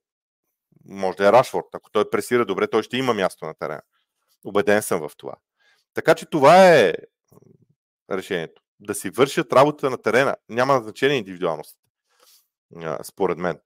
[0.84, 1.66] може да е Рашфорд.
[1.72, 3.82] Ако той пресира добре, той ще има място на терена.
[4.44, 5.34] Обеден съм в това.
[5.94, 6.94] Така че това е
[8.10, 8.62] решението.
[8.80, 10.36] Да си вършат работата на терена.
[10.48, 11.76] Няма значение индивидуалност.
[13.02, 13.60] Според мен.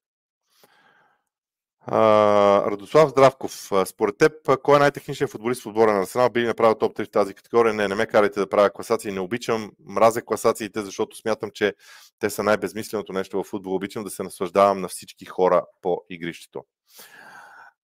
[1.88, 6.30] Uh, Радослав Здравков, според теб, кой е най-техничният футболист в отбора на Арсенал?
[6.30, 7.74] Би ли направил топ 3 в тази категория?
[7.74, 9.12] Не, не ме карайте да правя класации.
[9.12, 11.74] Не обичам, мразя класациите, защото смятам, че
[12.18, 13.74] те са най-безмисленото нещо в футбол.
[13.74, 16.62] Обичам да се наслаждавам на всички хора по игрището.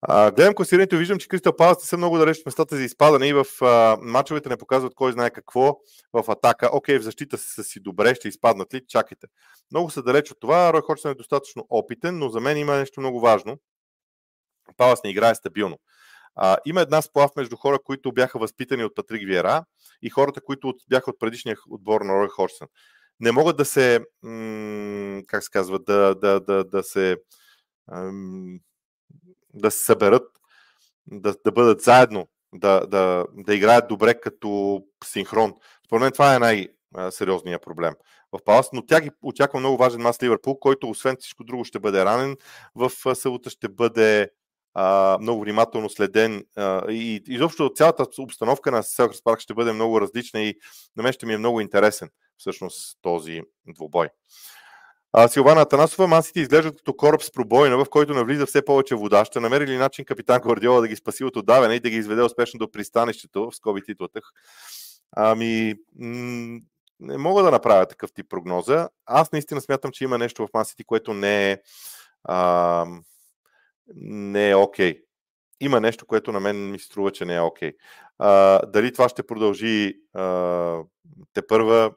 [0.09, 2.83] Uh, гледам класирането и виждам, че Кристал Палас не са много далеч от местата за
[2.83, 5.77] изпадане и в uh, мачовете не показват кой знае какво
[6.13, 6.71] в атака.
[6.73, 8.87] Окей, в защита са си добре, ще изпаднат ли?
[8.89, 9.27] Чакайте.
[9.71, 10.73] Много са далеч от това.
[10.73, 13.57] Рой Ходжсън е достатъчно опитен, но за мен има нещо много важно–
[14.77, 15.79] Палас не играе стабилно.
[16.35, 19.65] А, има една сплав между хора, които бяха възпитани от Патрик Виера
[20.03, 22.69] и хората, които от, бяха от предишния отбор на Рой Хорсън.
[23.21, 27.17] Не могат да се, м- как се казва, да, да, да, да се
[27.93, 28.59] м-
[29.55, 30.29] да се съберат,
[31.07, 35.55] да, да бъдат заедно, да, да, да играят добре като синхрон.
[35.87, 37.95] Според мен това е най-сериозният проблем
[38.33, 41.79] в Палас, но тя ги очаква много важен мас Ливърпул, който освен всичко друго ще
[41.79, 42.37] бъде ранен
[42.75, 44.31] в събота, ще бъде
[45.21, 46.45] много внимателно следен
[46.89, 50.55] и изобщо цялата обстановка на Селхърс парк ще бъде много различна и
[50.97, 54.09] на мен ще ми е много интересен всъщност този двубой.
[55.29, 59.25] Силвана Атанасова, масите изглеждат като кораб с пробойна, в който навлиза все повече вода.
[59.25, 62.23] Ще намери ли начин капитан Гвардиола да ги спаси от отдаване и да ги изведе
[62.23, 64.21] успешно до пристанището, в скоби титлата?
[65.17, 65.75] Ами,
[67.01, 68.89] не мога да направя такъв тип прогноза.
[69.07, 71.59] Аз наистина смятам, че има нещо в масите, което не е
[72.25, 72.87] а,
[73.95, 74.93] не е окей.
[74.93, 75.03] Okay.
[75.61, 77.73] Има нещо, което на мен ми се струва, че не е окей.
[78.21, 78.71] Okay.
[78.71, 80.83] дали това ще продължи а,
[81.33, 81.93] те първа,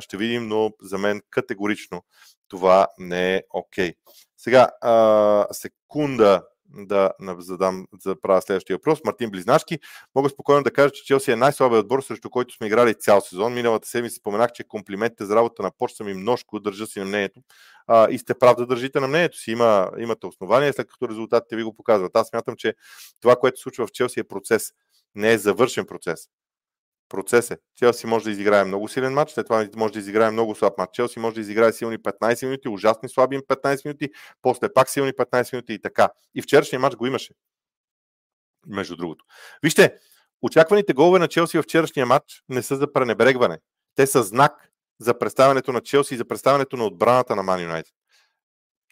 [0.00, 2.02] ще видим, но за мен категорично
[2.48, 3.90] това не е окей.
[3.90, 3.94] Okay.
[4.36, 6.42] Сега, а, секунда
[6.74, 9.00] да задам, да правя следващия въпрос.
[9.04, 9.78] Мартин Близнашки.
[10.14, 13.54] Мога спокойно да кажа, че Челси е най-слабият отбор, срещу който сме играли цял сезон.
[13.54, 17.40] Миналата седмица споменах, че комплиментите за работа на почта ми множко, държа си на мнението.
[17.86, 19.50] А, и сте прав да държите на мнението си.
[19.50, 22.16] Има, имате основания, след като резултатите ви го показват.
[22.16, 22.74] Аз смятам, че
[23.20, 24.72] това, което случва в Челси е процес.
[25.14, 26.28] Не е завършен процес
[27.10, 27.58] процес е.
[27.76, 30.94] Челси може да изиграе много силен матч, след това може да изиграе много слаб матч.
[30.94, 34.10] Челси може да изиграе силни 15 минути, ужасни слаби 15 минути,
[34.42, 36.08] после пак силни 15 минути и така.
[36.34, 37.34] И вчерашния матч го имаше.
[38.66, 39.24] Между другото.
[39.62, 39.98] Вижте,
[40.42, 43.58] очакваните голове на Челси в вчерашния матч не са за пренебрегване.
[43.94, 44.70] Те са знак
[45.00, 47.94] за представянето на Челси и за представянето на отбраната на Ман Юнайтед.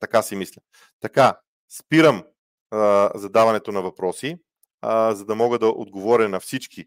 [0.00, 0.62] Така си мисля.
[1.00, 1.40] Така,
[1.78, 2.24] спирам
[2.70, 4.36] а, задаването на въпроси,
[4.82, 6.84] а, за да мога да отговоря на всички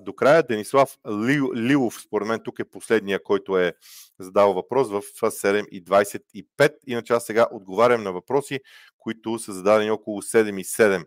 [0.00, 0.98] до края Денислав
[1.56, 3.72] Лилов, според мен тук е последния, който е
[4.18, 6.74] задал въпрос в 7.25.
[6.86, 8.60] Иначе аз сега отговарям на въпроси,
[8.98, 11.04] които са зададени около 7 и 7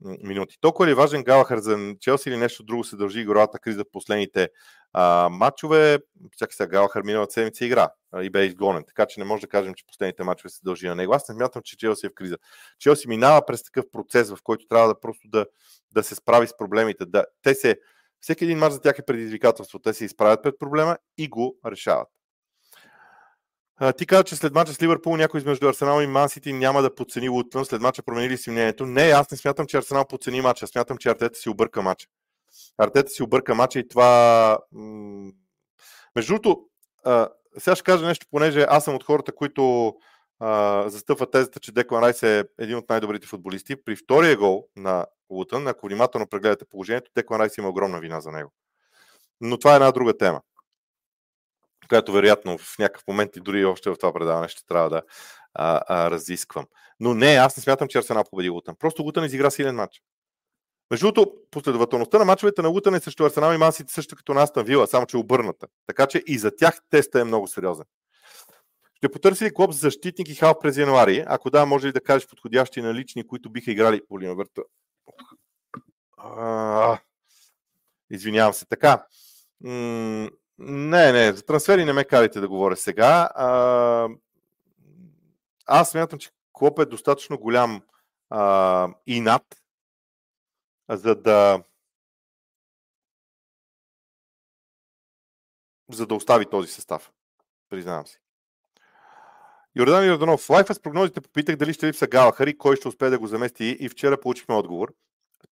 [0.00, 0.56] минути.
[0.60, 3.92] Толкова ли е важен Галахър за Челси или нещо друго се дължи игровата криза в
[3.92, 4.48] последните
[4.92, 5.98] а, матчове?
[6.36, 9.48] Всяка сега Галахър миналата седмица игра а, и бе изгонен, така че не може да
[9.48, 11.14] кажем, че последните матчове се дължи на него.
[11.14, 12.36] Аз не смятам, че Челси е в криза.
[12.78, 15.46] Челси минава през такъв процес, в който трябва да просто да,
[15.94, 17.06] да се справи с проблемите.
[17.06, 17.76] Да, те се,
[18.20, 19.78] всеки един мач за тях е предизвикателство.
[19.78, 22.08] Те се изправят пред проблема и го решават.
[23.96, 27.28] Ти каза, че след мача с Ливърпул някой измежду Арсенал и Мансити няма да подцени
[27.28, 27.64] Лутън.
[27.64, 28.86] След мача променили си мнението.
[28.86, 30.66] Не, аз не смятам, че Арсенал подцени мача.
[30.66, 32.06] Смятам, че Артета си обърка мача.
[32.78, 34.58] Артета си обърка мача и това...
[36.16, 36.60] Между другото,
[37.58, 39.94] сега ще кажа нещо, понеже аз съм от хората, които
[40.38, 43.84] а, застъпва тезата, че Деклан Райс е един от най-добрите футболисти.
[43.84, 48.30] При втория гол на Лутън, ако внимателно прегледате положението, Деклан Райс има огромна вина за
[48.32, 48.52] него.
[49.40, 50.40] Но това е една друга тема,
[51.88, 55.02] която вероятно в някакъв момент и дори още в това предаване ще трябва да
[55.54, 56.66] а, а, разисквам.
[57.00, 58.76] Но не, аз не смятам, че Арсенал победи Лутън.
[58.78, 60.02] Просто Лутън изигра силен матч.
[60.90, 64.42] Между другото, последователността на мачовете на Лутън е срещу Арсенал и Мансити също като на
[64.42, 65.66] Астан Вила, само че обърната.
[65.86, 67.84] Така че и за тях теста е много сериозен.
[68.94, 71.24] Ще потърси ли клуб защитник и халф през януари?
[71.26, 74.62] Ако да, може ли да кажеш подходящи налични, които биха играли по Върта?
[78.10, 78.66] Извинявам се.
[78.66, 79.06] Така.
[79.60, 83.30] М- не, не, за трансфери не ме карайте да говоря сега.
[83.34, 84.08] А,
[85.66, 87.82] аз смятам, че Клоп е достатъчно голям
[88.30, 89.42] а, и над,
[90.90, 91.62] за да
[95.92, 97.12] за да остави този състав.
[97.68, 98.18] Признавам си.
[99.76, 103.26] Йордан Йорданов, лайфа с прогнозите попитах дали ще липса Галахар кой ще успее да го
[103.26, 104.94] замести и вчера получихме отговор.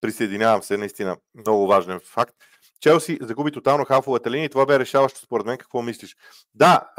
[0.01, 2.35] Присъединявам се, наистина много важен факт.
[2.81, 5.57] Челси загуби тотално халфовата линия и това бе решаващо според мен.
[5.57, 6.15] Какво мислиш?
[6.53, 6.89] Да,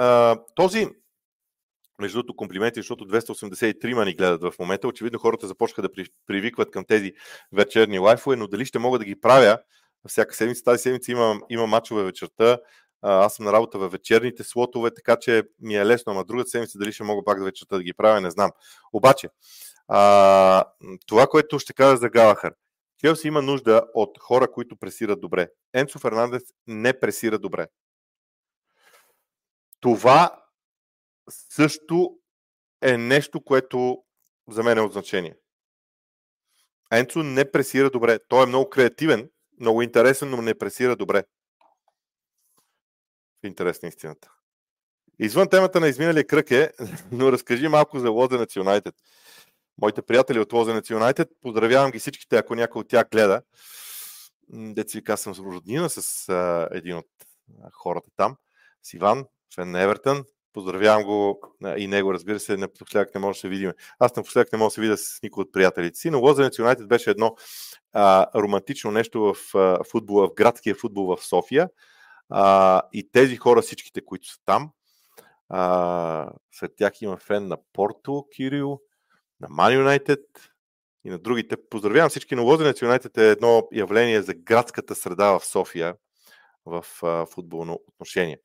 [0.55, 0.89] този
[2.01, 4.89] между другото, комплименти, защото 283 ни гледат в момента.
[4.89, 7.13] Очевидно хората започнаха да привикват към тези
[7.53, 9.59] вечерни лайфове, но дали ще мога да ги правя
[10.09, 10.65] всяка седмица.
[10.65, 12.59] Тази седмица имам, имам мачове вечерта
[13.03, 16.79] аз съм на работа във вечерните слотове, така че ми е лесно, ама другата седмица
[16.79, 18.51] дали ще мога пак да вечерта да ги правя, не знам.
[18.93, 19.29] Обаче,
[19.89, 20.65] А,
[21.07, 22.53] това, което ще кажа за Галахър.
[22.99, 25.49] Челси има нужда от хора, които пресират добре.
[25.73, 27.67] Енцо Фернандес не пресира добре.
[29.81, 30.45] Това
[31.29, 32.19] също
[32.83, 34.05] е нещо, което
[34.49, 35.37] за мен е от значение.
[36.93, 38.19] Енцо не пресира добре.
[38.29, 39.31] Той е много креативен,
[39.61, 41.25] много интересен, но не пресира добре.
[43.45, 44.33] Интересна истината.
[45.19, 46.73] Извън темата на изминалия кръг е,
[47.13, 48.95] но разкажи малко за Лозенец Юнайтед.
[49.79, 53.43] Моите приятели от Лозенец Юнайтед, поздравявам ги всичките, ако някой от тях гледа.
[54.49, 56.29] Деца ви съм с роднина с
[56.73, 57.07] един от
[57.73, 58.37] хората там,
[58.83, 60.25] с Иван, фен на Евертън.
[60.53, 61.41] Поздравявам го
[61.77, 63.73] и него, разбира се, напоследък не може да се видим.
[63.99, 66.89] Аз напоследък не мога да се видя с никой от приятелите си, но Лозенец Юнайтед
[66.89, 67.37] беше едно
[67.93, 71.69] а, романтично нещо в а, футбола, в градския футбол в София.
[72.29, 74.71] А, и тези хора, всичките, които са там,
[75.49, 78.81] а, след тях има фен на Порто, Кирил,
[79.41, 80.21] на Ман Юнайтед
[81.05, 81.57] и на другите.
[81.71, 85.95] Поздравявам всички, но Лозенец Юнайтед е едно явление за градската среда в София
[86.67, 88.39] в а, футболно отношение.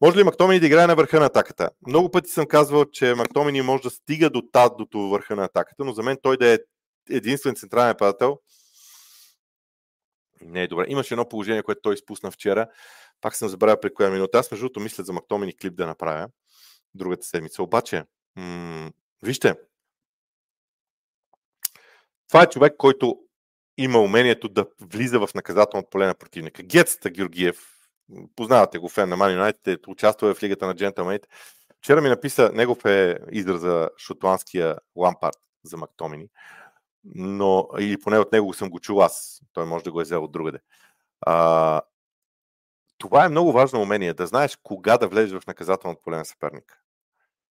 [0.00, 1.70] Може ли Мактомини да играе на върха на атаката?
[1.86, 4.42] Много пъти съм казвал, че Мактомини може да стига до
[4.92, 6.58] до върха на атаката, но за мен той да е
[7.10, 8.38] единствен централен нападател
[10.44, 10.84] не е добре.
[10.88, 12.66] Имаше едно положение, което той изпусна вчера.
[13.20, 14.38] Пак съм забравил при коя минута.
[14.38, 16.28] Аз между другото мисля за Мактомини клип да направя
[16.94, 17.62] другата седмица.
[17.62, 18.04] Обаче,
[18.36, 18.90] м-
[19.22, 19.54] вижте,
[22.32, 23.18] това е човек, който
[23.76, 26.62] има умението да влиза в наказателното поле на противника.
[26.62, 27.56] Гетста Георгиев,
[28.36, 31.28] познавате го, фен на Ман Юнайтед, участва в Лигата на джентълмените.
[31.78, 36.28] Вчера ми написа, негов е израза шотландския Лампард за Мактомини,
[37.04, 39.40] но или поне от него съм го чул аз.
[39.52, 40.58] Той може да го е взел от другаде.
[41.20, 41.80] А,
[42.98, 46.78] това е много важно умение, да знаеш кога да влезеш в наказателното поле на съперника.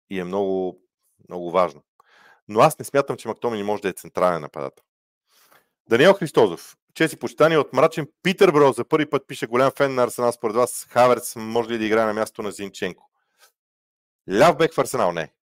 [0.10, 0.82] И е много,
[1.30, 1.82] много важно.
[2.48, 4.84] Но аз не смятам, че Мактомини може да е централен нападател.
[5.90, 6.76] Даниел Христозов.
[6.94, 8.72] Чеси почитание от мрачен Питър Бро.
[8.72, 10.32] За първи път пише голям фен на Арсенал.
[10.32, 13.10] Според вас Хаверц може ли да играе на място на Зинченко?
[14.32, 15.12] Ляв бек в Арсенал?
[15.12, 15.34] Не.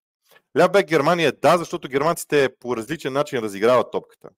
[0.57, 1.33] Ляв бек Германия?
[1.41, 4.29] Да, защото германците по различен начин разиграват топката.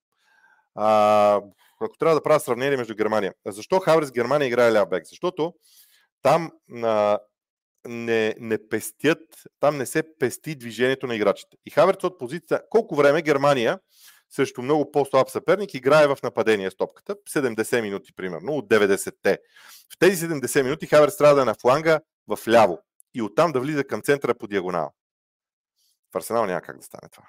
[0.75, 1.41] А,
[1.81, 3.33] ако трябва да правя сравнение между Германия.
[3.45, 5.05] Защо Хаверц Германия играе ляв бек?
[5.05, 5.53] Защото
[6.21, 6.51] там
[6.83, 7.19] а,
[7.87, 9.19] не, не пестят,
[9.59, 11.57] там не се пести движението на играчите.
[11.65, 13.79] И Хаверц от позиция, колко време Германия
[14.29, 19.39] срещу много по-слаб съперник играе в нападение с топката, 70 минути примерно, от 90-те.
[19.93, 22.79] В тези 70 минути Хаверц трябва да е на фланга в ляво
[23.13, 24.93] и оттам да влиза към центъра по диагонал.
[26.13, 27.25] В Арсенал няма как да стане това.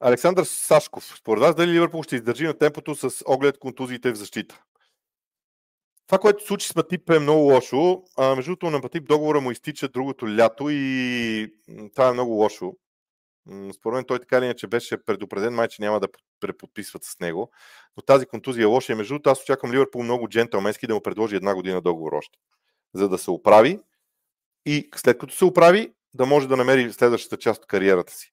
[0.00, 1.14] Александър Сашков.
[1.18, 4.62] Според вас дали Ливърпул ще издържи на темпото с оглед контузиите в защита?
[6.08, 8.02] Това, което случи с Матип е много лошо.
[8.16, 11.54] А, между другото, на Матип договора му изтича другото лято и
[11.94, 12.72] това е много лошо.
[13.74, 16.08] Според мен той така ли че беше предупреден, май, че няма да
[16.40, 17.50] преподписват с него.
[17.96, 21.02] Но тази контузия е лоша и между другото аз очаквам Ливърпул много джентълменски да му
[21.02, 22.38] предложи една година договор още.
[22.94, 23.80] За да се оправи
[24.66, 28.32] и след като се оправи, да може да намери следващата част от кариерата си.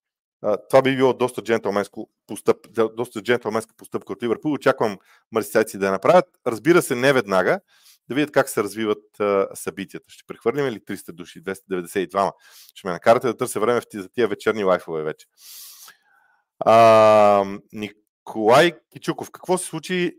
[0.70, 2.58] Това би било доста джентълменско постъп,
[2.96, 4.54] доста джентълменска постъпка от Ливърпул.
[4.54, 4.98] Очаквам
[5.32, 6.26] марсицайци да я направят.
[6.48, 7.60] Разбира се, не веднага,
[8.10, 10.06] да видят как се развиват а, събитията.
[10.10, 12.32] Ще прехвърлим ли 300 души, 292?
[12.76, 15.28] Ще ме накарате да търся време за тия вечерни лайфове вече.
[16.60, 20.18] А, Николай Кичуков, какво се случи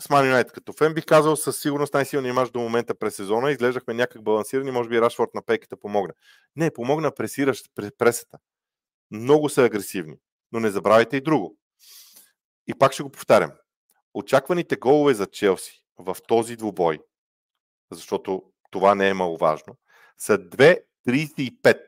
[0.00, 0.52] с Ман Юнайтед?
[0.52, 3.50] Като фен бих казал със сигурност най-силният имаш до момента през сезона.
[3.50, 6.14] Изглеждахме някак балансирани, може би Рашфорд на пейката помогна.
[6.56, 7.66] Не, помогна пресиращ
[7.98, 8.38] пресата.
[9.10, 10.16] Много са агресивни.
[10.52, 11.56] Но не забравяйте и друго.
[12.66, 13.52] И пак ще го повтарям.
[14.14, 16.98] Очакваните голове за Челси в този двубой,
[17.90, 19.76] защото това не е маловажно,
[20.18, 21.80] са 2.35.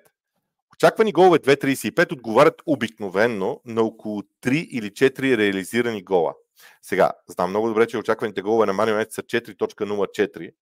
[0.75, 6.35] Очаквани голове 2.35 отговарят обикновенно на около 3 или 4 реализирани гола.
[6.83, 10.53] Сега, знам много добре, че очакваните голове на Мани са 4.04,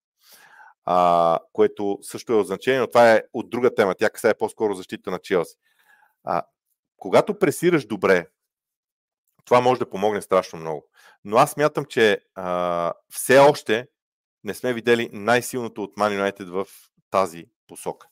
[0.84, 3.94] а, което също е от значение, но това е от друга тема.
[3.94, 5.56] Тя касае по-скоро защита на Челси.
[6.24, 6.42] А,
[6.96, 8.26] когато пресираш добре,
[9.44, 10.86] това може да помогне страшно много.
[11.24, 13.88] Но аз мятам, че а, все още
[14.44, 16.66] не сме видели най-силното от Man United в
[17.10, 18.08] тази посока.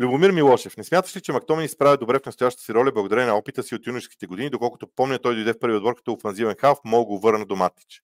[0.00, 3.38] Любомир Милошев, не смяташ ли, че Мактомини справя добре в настоящата си роля благодарение на
[3.38, 6.78] опита си от юношеските години, доколкото помня, той дойде в първи отбор като офанзивен халф,
[6.84, 8.02] мога го върна до Матич.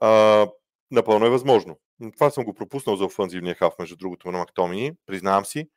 [0.00, 0.46] А,
[0.90, 1.78] напълно е възможно.
[2.12, 5.68] Това съм го пропуснал за офанзивния халф, между другото, на Мактомини, признавам си.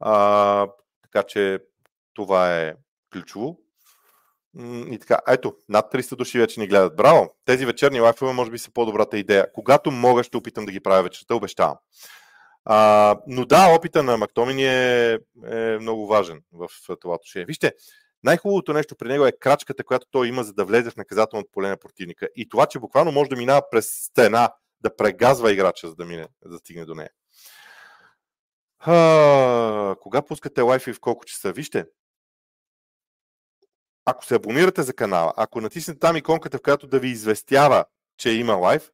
[0.00, 0.66] А,
[1.02, 1.58] така че
[2.14, 2.74] това е
[3.12, 3.58] ключово.
[4.90, 6.96] И така, ето, над 300 души вече ни гледат.
[6.96, 7.36] Браво!
[7.44, 9.52] Тези вечерни лайфове може би са по-добрата идея.
[9.52, 11.76] Когато мога, ще опитам да ги правя вечерта, обещавам.
[12.64, 16.68] А, но да, опита на Мактомини е, е много важен в
[17.00, 17.46] това отношение.
[17.46, 17.72] Вижте,
[18.22, 21.68] най-хубавото нещо при него е крачката, която той има, за да влезе в наказателното поле
[21.68, 22.28] на противника.
[22.36, 24.50] И това, че буквално може да минава през стена,
[24.80, 27.10] да прегазва играча, за да, мине, за да стигне до нея.
[28.80, 31.52] А, кога пускате лайф и в колко часа?
[31.52, 31.86] Вижте,
[34.04, 37.84] ако се абонирате за канала, ако натиснете там иконката, в която да ви известява,
[38.16, 38.90] че има лайф,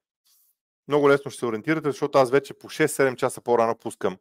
[0.89, 4.19] много лесно ще се ориентирате, защото аз вече по 6-7 часа по-рано пускам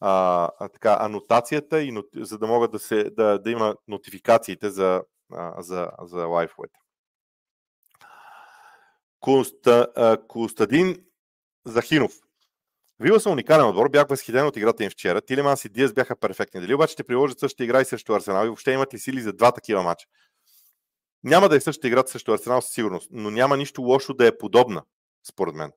[0.00, 5.02] а, а, така, анотацията, и, за да могат да, да, да има нотификациите за,
[5.32, 6.78] а, за, за лайфовете.
[9.20, 11.04] Коста, а, Костадин
[11.64, 12.12] Захинов.
[13.00, 15.20] Вила са уникален отбор, бях възхитен от играта им вчера.
[15.20, 16.60] Тилеманс и Диас бяха перфектни.
[16.60, 19.32] Дали обаче ще приложат същата игра и срещу Арсенал и въобще имат ли сили за
[19.32, 20.06] два такива мача?
[21.24, 24.38] Няма да е същата играта срещу Арсенал със сигурност, но няма нищо лошо да е
[24.38, 24.82] подобна,
[25.28, 25.72] според мен.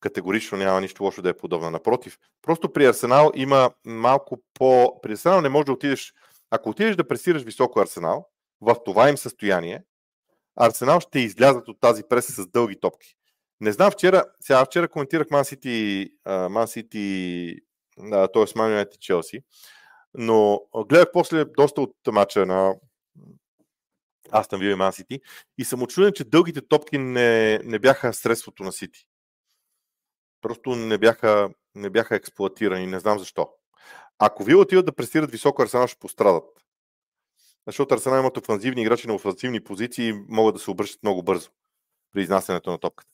[0.00, 1.70] Категорично няма нищо лошо да е подобна.
[1.70, 5.00] Напротив, просто при Арсенал има малко по...
[5.02, 6.14] При Арсенал не можеш да отидеш...
[6.50, 8.28] Ако отидеш да пресираш високо Арсенал,
[8.60, 9.84] в това им състояние,
[10.56, 13.17] Арсенал ще излязат от тази преса с дълги топки.
[13.60, 17.56] Не знам, вчера, сега вчера коментирах Ман Сити, Ман Сити,
[18.10, 18.44] т.е.
[18.56, 19.42] Ман Юнайтед Челси,
[20.14, 22.74] но гледах после доста от мача на
[24.30, 25.20] Астън Вил и Ман Сити
[25.58, 29.06] и съм очуден, че дългите топки не, не бяха средството на Сити.
[30.40, 33.48] Просто не бяха, не бяха експлуатирани, не знам защо.
[34.18, 36.44] Ако Вил отиват да пресират високо, Арсенал ще пострадат.
[37.66, 41.50] Защото Арсенал имат офанзивни играчи на офанзивни позиции и могат да се обръщат много бързо
[42.12, 43.10] при изнасянето на топката.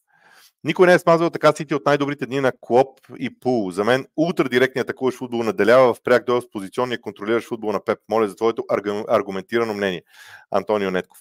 [0.65, 3.71] Никой не е смазвал така Сити от най-добрите дни на Клоп и Пул.
[3.71, 7.99] За мен ултрадиректният атакуващ футбол наделява в пряк дойл с позиционния контролиращ футбол на Пеп.
[8.09, 8.65] Моля за твоето
[9.09, 10.03] аргументирано мнение.
[10.51, 11.19] Антонио Нетков.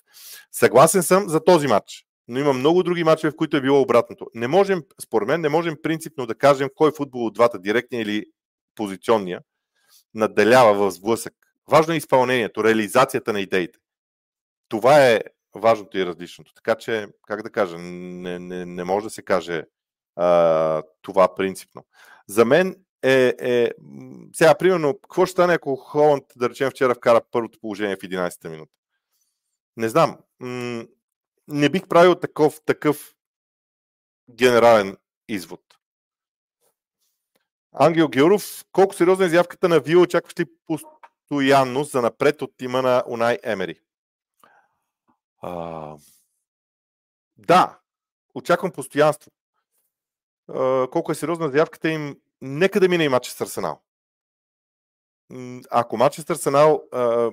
[0.51, 4.27] Съгласен съм за този матч, но има много други матчове, в които е било обратното.
[4.33, 8.25] Не можем, според мен, не можем принципно да кажем кой футбол от двата, директния или
[8.75, 9.39] позиционния,
[10.13, 11.33] наделява в сблъсък.
[11.67, 13.79] Важно е изпълнението, реализацията на идеите.
[14.69, 15.21] Това е
[15.59, 16.53] важното и различното.
[16.53, 19.63] Така че, как да кажа, не, не, не може да се каже
[20.15, 21.85] а, това принципно.
[22.27, 23.71] За мен е, е...
[24.33, 28.49] Сега, примерно, какво ще стане, ако Холанд, да речем, вчера вкара първото положение в 11-та
[28.49, 28.71] минута?
[29.77, 30.17] Не знам.
[30.39, 30.85] М-
[31.47, 33.15] не бих правил такъв, такъв
[34.31, 34.97] генерален
[35.27, 35.61] извод.
[37.71, 42.81] Ангел Георов, колко сериозна е изявката на Вил, очакваш ли постоянност за напред от тима
[42.81, 43.79] на Унай Емери?
[45.45, 45.97] А,
[47.37, 47.79] да,
[48.35, 49.31] очаквам постоянство.
[50.47, 53.81] А, колко е сериозна заявката им, нека да мине и матч с Арсенал.
[55.71, 56.83] Ако матч с Арсенал,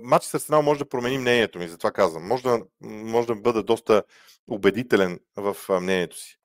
[0.02, 2.26] матч с Арсенал може да промени мнението ми, затова казвам.
[2.26, 4.02] Може да, може да бъда доста
[4.48, 6.38] убедителен в мнението си.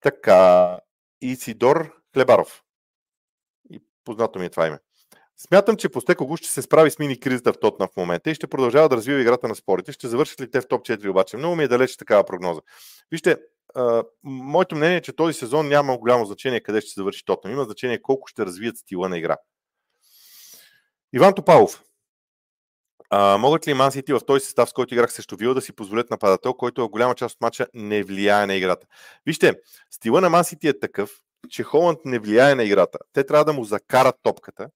[0.00, 0.78] Така,
[1.20, 2.64] Исидор Хлебаров.
[3.70, 4.78] И познато ми е това име.
[5.36, 8.46] Смятам, че Постекогу ще се справи с мини кризата в Тотна в момента и ще
[8.46, 9.92] продължава да развива играта на спорите.
[9.92, 11.36] Ще завършат ли те в топ 4 обаче?
[11.36, 12.60] Много ми е далеч такава прогноза.
[13.10, 13.36] Вижте,
[13.74, 17.50] а, моето мнение е, че този сезон няма голямо значение къде ще завърши Тотна.
[17.50, 19.36] Има значение колко ще развият стила на игра.
[21.12, 21.82] Иван Топалов.
[23.10, 25.72] А, могат ли Ман Сити в този състав, с който играх срещу Вил, да си
[25.72, 28.86] позволят нападател, който в голяма част от мача не влияе на играта?
[29.26, 29.54] Вижте,
[29.90, 31.10] стила на Ман Сити е такъв,
[31.50, 32.98] че Холанд не влияе на играта.
[33.12, 34.68] Те трябва да му закарат топката,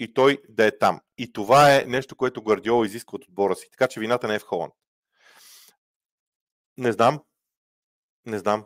[0.00, 1.00] и той да е там.
[1.18, 3.70] И това е нещо, което Гвардиола изисква от отбора си.
[3.70, 4.74] Така че вината не е в Холанд.
[6.76, 7.20] Не знам.
[8.26, 8.64] Не знам.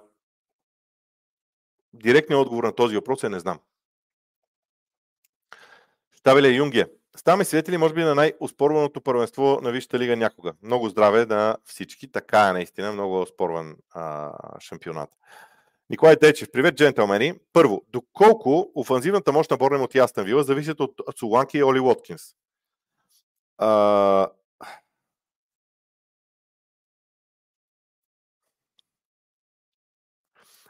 [1.93, 3.61] Директният отговор на този въпрос е не знам.
[6.13, 6.89] Штабеле Юнгия.
[7.17, 10.55] Ставаме свидетели, може би, на най-оспорваното първенство на Висшата лига някога.
[10.63, 12.13] Много здраве на всички.
[12.13, 12.93] Така е наистина.
[12.93, 15.11] Много оспорван а, шампионат.
[15.91, 17.35] Николай Течев, привет, джентълмени.
[17.53, 22.23] Първо, доколко офанзивната мощ на Борнемот и Астан Вила зависят от Суланки и Оли Уоткинс?
[23.59, 24.31] А...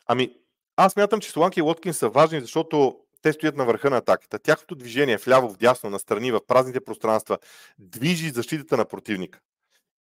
[0.07, 0.37] Ами,
[0.77, 4.39] аз мятам, че Соланки и Уоткинс са важни, защото те стоят на върха на атаката.
[4.39, 7.39] Тяхното движение вляво, вдясно, настрани, в празните пространства
[7.79, 9.41] движи защитата на противника.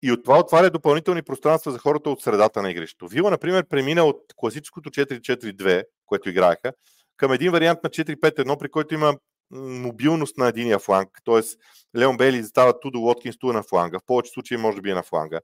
[0.03, 3.07] И от това отваря допълнителни пространства за хората от средата на игрището.
[3.07, 6.73] Вила, например, премина от класическото 4-4-2, което играеха,
[7.17, 9.13] към един вариант на 4-5-1, при който има
[9.51, 11.09] мобилност на единия фланг.
[11.23, 11.59] Тоест,
[11.97, 13.99] Леон Бейли застава Тудо Лоткинс ту на фланга.
[13.99, 15.39] В повече случаи може би е на фланга.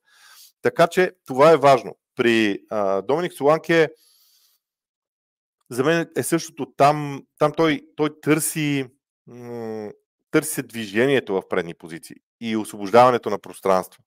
[0.62, 1.95] Така че това е важно.
[2.16, 3.89] При а, Доминик Соланке
[5.70, 6.74] за мен е същото.
[6.78, 8.86] Там, там той, той търси,
[9.28, 9.91] м-
[10.32, 14.03] търси движението в предни позиции и освобождаването на пространство.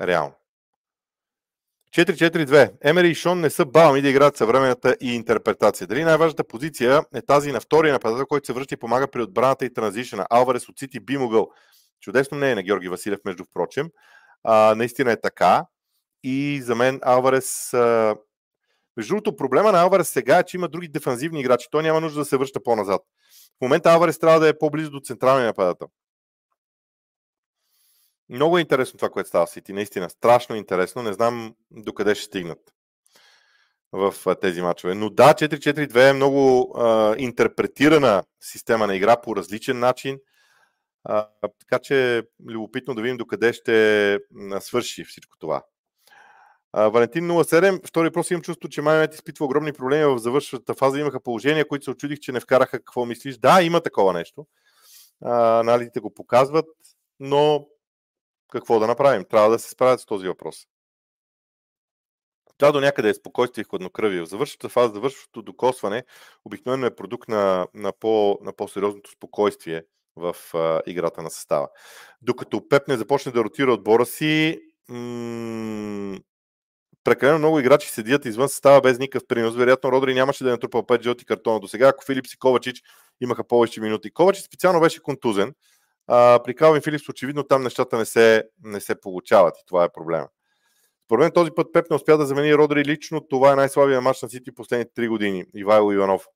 [0.00, 0.34] Реално.
[1.96, 2.72] 4-4-2.
[2.84, 5.86] Емери и Шон не са балми да играят съвременната и интерпретация.
[5.86, 9.64] Дали най-важната позиция е тази на втория нападател, който се връща и помага при отбраната
[9.64, 10.26] и транзишена.
[10.30, 11.50] Алварес от Сити би могъл.
[12.00, 13.90] Чудесно не е на Георги Василев, между впрочем.
[14.44, 15.66] А, наистина е така.
[16.22, 17.74] И за мен Алварес...
[17.74, 18.16] А...
[18.96, 21.68] Между другото, проблема на Алварес сега е, че има други дефанзивни играчи.
[21.70, 23.02] Той няма нужда да се връща по-назад.
[23.58, 25.88] В момента Алварес трябва да е по-близо до централния нападател.
[28.28, 29.72] Много е интересно това, което става в Сити.
[29.72, 31.02] Наистина, страшно интересно.
[31.02, 32.74] Не знам докъде ще стигнат
[33.92, 34.94] в тези матчове.
[34.94, 40.18] Но да, 4-4-2 е много а, интерпретирана система на игра по различен начин.
[41.04, 41.28] А,
[41.60, 44.18] така че любопитно да видим докъде ще
[44.60, 45.62] свърши всичко това.
[46.72, 51.00] А, Валентин 07, втори въпрос имам чувство, че Майонет изпитва огромни проблеми в завършващата фаза.
[51.00, 53.36] Имаха положения, които се очудих, че не вкараха какво мислиш.
[53.36, 54.46] Да, има такова нещо.
[55.24, 56.66] А, анализите го показват,
[57.20, 57.66] но
[58.58, 59.24] какво да направим?
[59.24, 60.66] Трябва да се справят с този въпрос.
[62.58, 64.22] Това до някъде е спокойствие и хладнокръвие.
[64.22, 66.04] В завършващата фаза, завършващото докосване,
[66.44, 69.82] обикновено е продукт на, на, по, на по-сериозното спокойствие
[70.16, 71.68] в а, играта на състава.
[72.22, 76.18] Докато Пеп не започне да ротира отбора си, м-
[77.04, 79.54] прекалено много играчи седят извън състава без никакъв принос.
[79.54, 82.82] Вероятно Родри нямаше да е натрупал 5 жълти картона до сега, ако Филипс и Ковачич
[83.20, 84.10] имаха повече минути.
[84.10, 85.54] Ковачич специално беше контузен,
[86.44, 90.28] при Калвин Филипс очевидно там нещата не се, не се получават и това е проблема.
[91.04, 93.20] Според мен този път Пеп не успя да замени Родри лично.
[93.28, 95.44] Това е най-слабия матч на Сити последните 3 години.
[95.54, 96.26] Ивайло Иванов.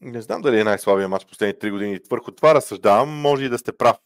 [0.00, 2.00] Не знам дали е най-слабия матч последните 3 години.
[2.10, 3.08] Върху това разсъждавам.
[3.08, 3.96] Може и да сте прав.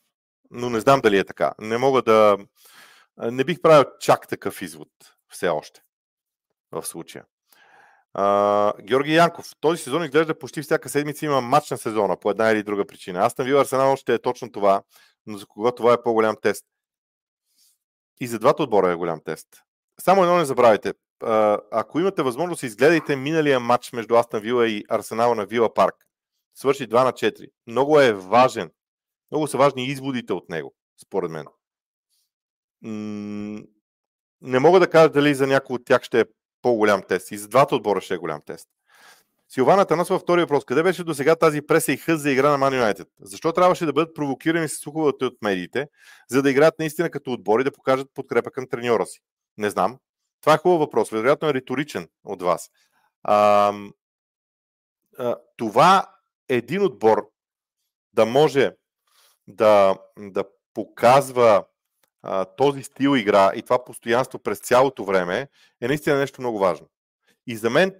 [0.50, 1.54] Но не знам дали е така.
[1.60, 2.38] Не мога да...
[3.18, 4.88] Не бих правил чак такъв извод
[5.28, 5.80] все още
[6.72, 7.24] в случая.
[8.82, 9.50] Георги Янков.
[9.60, 13.20] Този сезон изглежда почти всяка седмица има матч на сезона по една или друга причина.
[13.20, 14.82] Аз съм вил Арсенал ще е точно това,
[15.26, 16.64] но за кога това е по-голям тест?
[18.20, 19.48] И за двата отбора е голям тест.
[20.00, 20.92] Само едно не забравяйте.
[21.72, 25.94] Ако имате възможност, изгледайте миналия матч между Астан Вила и Арсенал на Вила Парк.
[26.54, 27.48] Свърши 2 на 4.
[27.66, 28.70] Много е важен.
[29.30, 31.46] Много са важни изводите от него, според мен.
[34.40, 36.24] не мога да кажа дали за някой от тях ще е
[36.66, 37.30] по-голям тест.
[37.30, 38.68] И за двата отбора ще е голям тест.
[39.48, 40.64] Силвана Танасова, втори въпрос.
[40.64, 43.08] Къде беше до сега тази преса и хъз за игра на Man United?
[43.20, 45.88] Защо трябваше да бъдат провокирани с слуховете от медиите,
[46.30, 49.20] за да играят наистина като отбори да покажат подкрепа към треньора си?
[49.58, 49.98] Не знам.
[50.40, 51.10] Това е хубав въпрос.
[51.10, 52.68] Вероятно е риторичен от вас.
[53.22, 53.72] А,
[55.18, 56.06] а, това
[56.48, 57.28] един отбор
[58.12, 58.72] да може
[59.46, 60.44] да, да
[60.74, 61.64] показва
[62.56, 65.48] този стил игра и това постоянство през цялото време
[65.80, 66.88] е наистина нещо много важно.
[67.46, 67.94] И за мен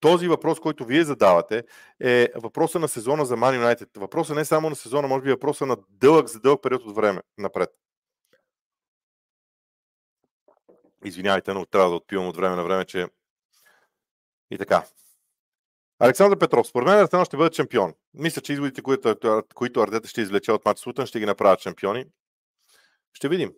[0.00, 1.64] този въпрос, който вие задавате,
[2.00, 4.00] е въпроса на сезона за Man United.
[4.00, 7.22] Въпроса не само на сезона, може би въпроса на дълъг за дълъг период от време
[7.38, 7.70] напред.
[11.04, 13.06] Извинявайте, но трябва да отпивам от време на време, че
[14.50, 14.84] и така.
[15.98, 17.94] Александър Петров, според мен Арсенал ще бъде шампион.
[18.14, 22.06] Мисля, че изводите, които, които Ардета ще извлече от матч Сутън, ще ги направят шампиони.
[23.12, 23.52] Ще видим.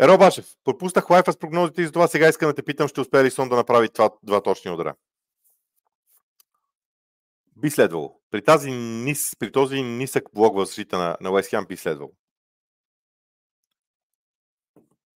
[0.00, 3.00] Еро Башев, пропуснах лайфа с прогнозите и за това сега искам да те питам, ще
[3.00, 4.94] успее ли Сон да направи това, два точни удара?
[7.56, 8.20] Би следвало.
[8.30, 12.12] При, тази нис, при този нисък блок в защита на, на Уест Хем би следвало.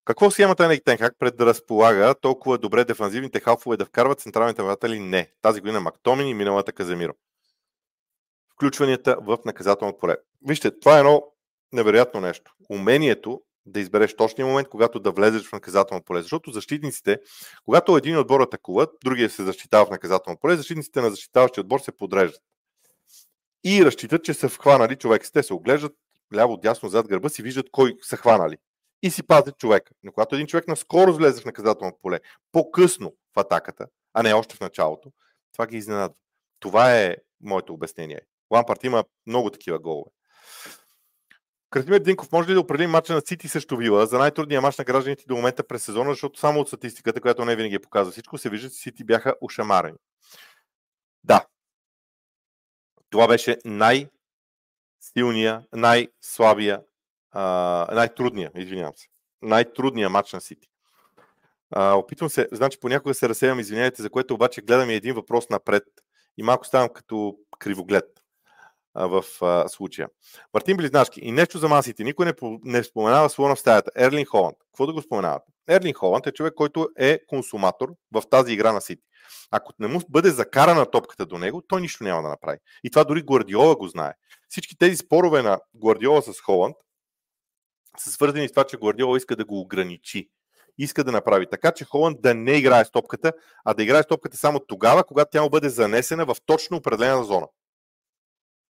[0.05, 5.01] Какво схемата на Тенхак пред да разполага толкова добре дефанзивните халфове да вкарват централните вратели?
[5.01, 5.33] Не.
[5.43, 7.13] Тази година Мактомин и миналата Каземиро.
[8.55, 10.17] Включванията в наказателно поле.
[10.47, 11.23] Вижте, това е едно
[11.73, 12.55] невероятно нещо.
[12.71, 16.23] Умението да избереш точния момент, когато да влезеш в наказателно поле.
[16.23, 17.19] Защото защитниците,
[17.65, 21.93] когато един отбор атакуват, другия се защитава в наказателно поле, защитниците на защитаващия отбор се
[21.93, 22.43] подреждат.
[23.65, 25.23] И разчитат, че са вхванали човек.
[25.33, 25.93] Те се оглеждат
[26.35, 28.57] ляво, дясно, зад гърба си, виждат кой са хванали.
[29.03, 29.93] И си пазят човека.
[30.03, 32.21] Но когато един човек наскоро влезе в наказателно поле,
[32.53, 35.13] по-късно в атаката, а не още в началото,
[35.53, 36.15] това ги изненадва.
[36.61, 38.21] Това е моето обяснение.
[38.51, 40.11] Лампарт има много такива голове.
[41.73, 44.85] Красимир Динков, може ли да определим мача на Сити срещу Вила за най-трудния мач на
[44.85, 48.39] гражданите до момента през сезона, защото само от статистиката, която не винаги е показва всичко,
[48.39, 49.97] се вижда, че Сити бяха ушамарени.
[51.25, 51.47] Да.
[53.11, 56.83] Това беше най-силния, най-слабия,
[57.93, 59.07] най-трудния, извинявам се,
[59.43, 60.69] най-трудния матч на Сити.
[61.71, 65.51] А, опитвам се, значи понякога се разсеявам, извинявайте, за което обаче гледам и един въпрос
[65.51, 65.85] напред
[66.37, 68.12] и малко ставам като кривоглед
[68.95, 70.09] в а, случая.
[70.55, 71.21] Мартин Близнашки.
[71.21, 72.05] И нещо за масите.
[72.05, 72.33] Никой не,
[72.65, 73.91] не споменава слона в стаята.
[73.97, 74.57] Ерлин Холанд.
[74.73, 75.53] Какво да го споменавате?
[75.69, 79.03] Ерлин Холанд е човек, който е консуматор в тази игра на Сити.
[79.51, 82.59] Ако не му бъде закарана топката до него, той нищо няма да направи.
[82.85, 84.13] И това дори Гвардиола го знае.
[84.49, 86.77] Всички тези спорове на Гвардиола с Холанд
[87.99, 90.29] са свързани с това, че Гвардиола иска да го ограничи.
[90.79, 93.33] Иска да направи така, че Холанд да не играе с топката,
[93.65, 97.25] а да играе с топката само тогава, когато тя му бъде занесена в точно определена
[97.25, 97.47] зона.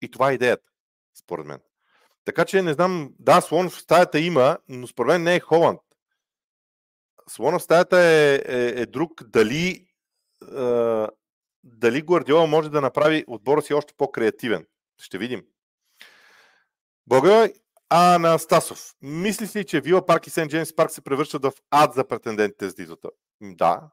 [0.02, 0.72] И това е идеята,
[1.16, 1.60] според мен.
[2.26, 5.82] Така че не знам, да, слон в стаята има, но според мен не е Холанд.
[7.30, 9.24] Слон в стаята е, е, е друг.
[9.24, 9.88] Дали,
[10.58, 11.08] е,
[11.64, 14.66] дали Гвардиола може да направи отбора си още по-креативен?
[14.97, 15.43] Ще видим.
[17.08, 17.50] Благодаря.
[17.89, 18.95] А на Стасов.
[19.02, 22.70] Мислиш ли, че Вила Парк и Сент Джеймс Парк се превръщат в ад за претендентите
[22.70, 23.10] с титлата?
[23.41, 23.89] Да,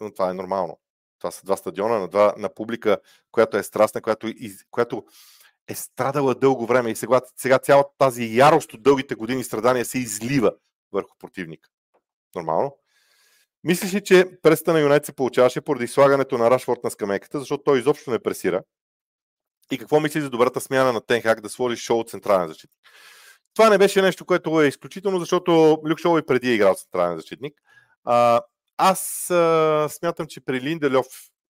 [0.00, 0.78] но това е нормално.
[1.20, 2.98] Това са два стадиона на, два, на публика,
[3.32, 5.04] която е страстна, която, из, която
[5.68, 9.98] е страдала дълго време и сега, сега цялата тази ярост от дългите години страдания се
[9.98, 10.52] излива
[10.92, 11.68] върху противника.
[12.34, 12.76] Нормално.
[13.64, 17.62] Мислиш ли, че преста на Юнайт се получаваше поради слагането на Рашфорд на скамейката, защото
[17.62, 18.62] той изобщо не пресира?
[19.70, 22.80] И какво мислиш за добрата смяна на Тенхак да сложи шоу от централен защитник?
[23.54, 27.16] Това не беше нещо, което е изключително, защото Люк Шоу и преди е играл централен
[27.16, 27.54] защитник.
[28.04, 28.40] А,
[28.80, 31.06] аз а, смятам, че при Линделев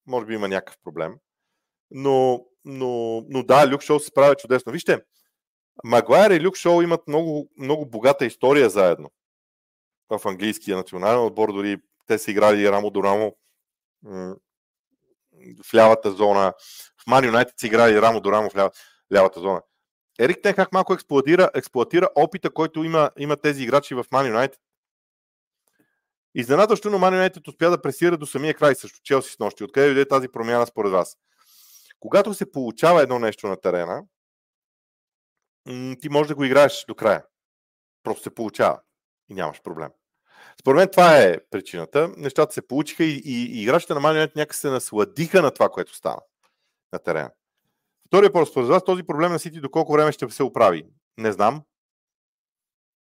[0.07, 1.15] може би има някакъв проблем.
[1.91, 4.73] Но, но, но да, Люк Шоу се справя чудесно.
[4.73, 5.01] Вижте,
[5.85, 9.11] Магуайер и Люк Шоу имат много, много богата история заедно
[10.11, 11.53] в английския национален отбор.
[11.53, 11.77] Дори
[12.07, 13.37] те са играли рамо до рамо
[15.65, 16.53] в лявата зона.
[17.03, 18.71] В Ман Юнайтед са играли рамо до рамо в
[19.13, 19.63] лявата зона.
[20.21, 24.61] Ерик Тенхак малко експлуатира, експлуатира опита, който има, има тези играчи в Ман Юнайтед.
[26.35, 29.65] Изненадващо, но Ман Юнайтед успя да пресира до самия край също Челси с нощи.
[29.65, 31.17] Откъде дойде тази промяна според вас?
[32.01, 34.03] Когато се получава едно нещо на терена,
[36.01, 37.25] ти можеш да го играеш до края.
[38.03, 38.81] Просто се получава
[39.29, 39.91] и нямаш проблем.
[40.61, 42.13] Според мен това е причината.
[42.17, 45.95] Нещата се получиха и, и, и играчите на Манионет някак се насладиха на това, което
[45.95, 46.21] стана
[46.93, 47.31] на терена.
[48.07, 50.87] Втория въпрос, според вас, този проблем на Сити до колко време ще се оправи?
[51.19, 51.63] Не знам.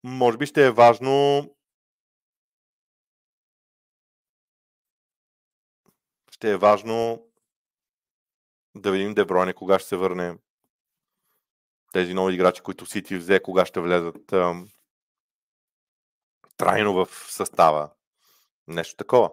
[0.04, 1.44] Може би ще е важно
[6.38, 7.26] ще е важно
[8.76, 10.38] да видим Дебройне кога ще се върне.
[11.92, 14.68] Тези нови играчи, които Сити взе, кога ще влезат ам,
[16.56, 17.90] трайно в състава.
[18.68, 19.30] Нещо такова.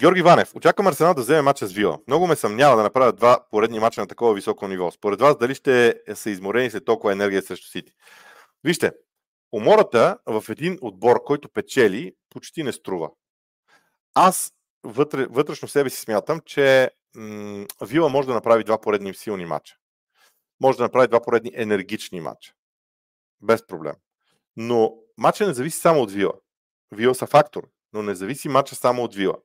[0.00, 0.54] Георги Ванев.
[0.54, 1.98] Очаквам Арсенал да вземе мача с Вила.
[2.06, 4.90] Много ме съмнява да направят два поредни мача на такова високо ниво.
[4.90, 7.92] Според вас дали ще са изморени след толкова енергия срещу Сити?
[8.64, 8.92] Вижте,
[9.52, 13.10] умората в един отбор, който печели, почти не струва.
[14.14, 14.52] Аз
[14.84, 19.76] вътре, вътрешно себе си смятам, че м- Вила може да направи два поредни силни мача.
[20.60, 22.52] Може да направи два поредни енергични мача.
[23.40, 23.94] Без проблем.
[24.56, 26.32] Но матча не зависи само от Вила.
[26.92, 29.36] Вила са фактор, но не зависи матча само от Вила.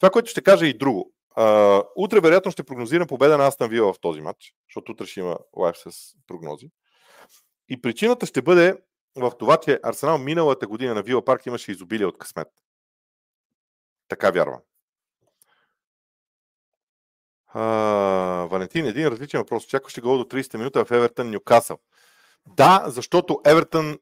[0.00, 1.12] Това, което ще кажа и друго.
[1.36, 5.20] А, утре вероятно ще прогнозирам победа на Астан Вила в този матч, защото утре ще
[5.20, 6.70] има лайф с прогнози.
[7.68, 8.76] И причината ще бъде
[9.16, 12.48] в това, че Арсенал миналата година на Вила Парк имаше изобилие от късмет.
[14.08, 14.60] Така вярвам.
[17.48, 17.62] А,
[18.50, 19.66] Валентин, един различен въпрос.
[19.66, 21.78] Чакваше гол до 30 минута в Евертън Нюкасъл.
[22.46, 23.98] Да, защото Евертън,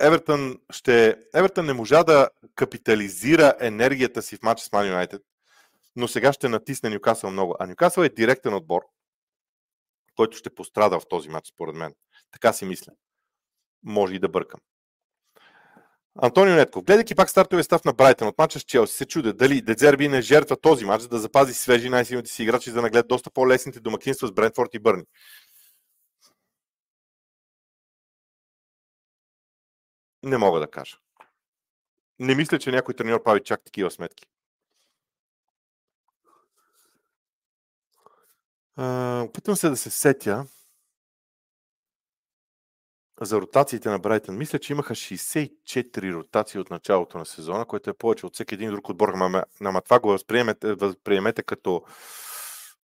[0.00, 5.22] Евертън, ще, Евертън не можа да капитализира енергията си в матча с Ман Юнайтед,
[5.96, 7.56] но сега ще натисне Нюкасъл много.
[7.60, 8.82] А Нюкасъл е директен отбор,
[10.16, 11.94] който ще пострада в този матч, според мен.
[12.32, 12.92] Така си мисля.
[13.82, 14.60] Може и да бъркам.
[16.22, 16.84] Антонио Нетков.
[16.84, 20.22] Гледайки пак стартовия став на Брайтън от мача с Челси, се чудя дали Дедзерби не
[20.22, 24.28] жертва този матч, да запази свежи най-силните си играчи, за да нагледат доста по-лесните домакинства
[24.28, 25.04] с Брентфорд и Бърни.
[30.22, 30.96] Не мога да кажа.
[32.18, 34.26] Не мисля, че някой треньор прави чак такива сметки.
[39.24, 40.46] опитвам се да се сетя
[43.20, 44.36] за ротациите на Брайтън.
[44.36, 48.70] Мисля, че имаха 64 ротации от началото на сезона, което е повече от всеки един
[48.70, 49.08] друг отбор.
[49.60, 51.84] Ама това го възприемете, възприемете като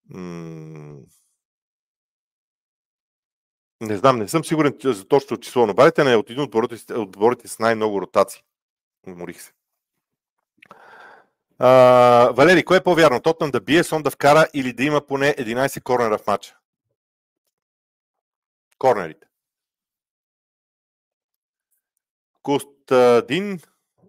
[0.10, 1.00] м-
[3.82, 6.94] не знам, не съм сигурен за точно число, но Брайтън е от един от отборите,
[6.94, 8.42] отборите с най-много ротации.
[9.08, 9.52] Уморих се.
[11.60, 13.22] А, Валери, кое е по-вярно?
[13.22, 16.58] Тотнам да бие, Сон да вкара или да има поне 11 корнера в матча?
[18.78, 19.29] Корнерите.
[22.44, 23.60] Костадин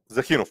[0.08, 0.48] Захинов.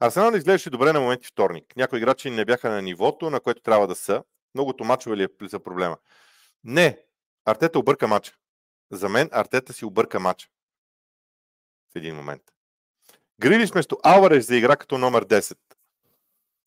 [0.00, 1.76] Арсенал не изглеждаше добре на моменти вторник.
[1.76, 4.24] Някои играчи не бяха на нивото, на което трябва да са.
[4.54, 5.96] Многото мачове ли е за проблема?
[6.64, 6.98] Не.
[7.44, 8.32] Артета обърка матча.
[8.90, 10.48] За мен Артета си обърка матча.
[11.92, 12.42] В един момент.
[13.40, 15.58] Грилиш вместо Алвареш за игра като номер 10.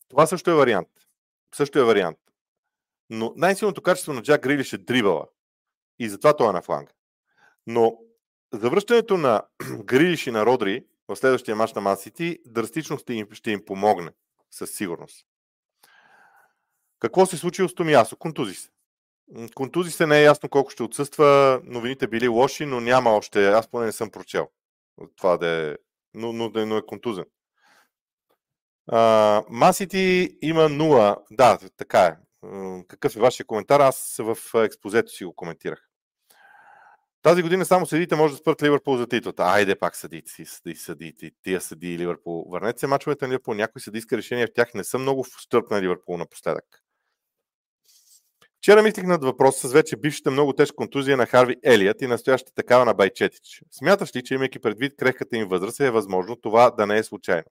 [0.08, 0.88] Това също е вариант.
[1.54, 2.18] Също е вариант.
[3.10, 5.26] Но най-силното качество на Джак Грилиш е дрибала.
[5.98, 6.92] И затова той е на фланга.
[7.66, 7.98] Но
[8.52, 9.42] завръщането на
[9.84, 14.10] Грилиш и на Родри в следващия мач на Масити драстично ще им, ще им помогне,
[14.50, 15.26] със сигурност.
[16.98, 18.16] Какво се случи с Томиясо?
[18.16, 18.68] Контузи се.
[19.54, 21.60] Контузи се не е ясно колко ще отсъства.
[21.64, 23.48] Новините били лоши, но няма още.
[23.48, 24.48] Аз поне не съм прочел.
[25.16, 25.76] Това да е.
[26.14, 27.24] Но, но, но е контузен.
[29.48, 31.16] Масити има нула.
[31.30, 32.16] Да, така е.
[32.88, 33.80] Какъв е вашия коментар?
[33.80, 35.87] Аз в експозето си го коментирах.
[37.28, 39.42] Тази година само съдите може да спрат Ливърпул за титлата.
[39.42, 42.46] Айде пак съдите си, съди, съдите, тия съди Ливърпул.
[42.50, 43.54] Върнете се мачовете на Ливърпул.
[43.54, 46.64] Някои съдийски решения в тях не са много в стърп на Ливърпул напоследък.
[48.58, 52.54] Вчера мислих над въпроса с вече бившата много тежка контузия на Харви Елият и настоящата
[52.54, 53.62] такава на Байчетич.
[53.70, 57.46] Смяташ ли, че имайки предвид крехката им възраст, е възможно това да не е случайно?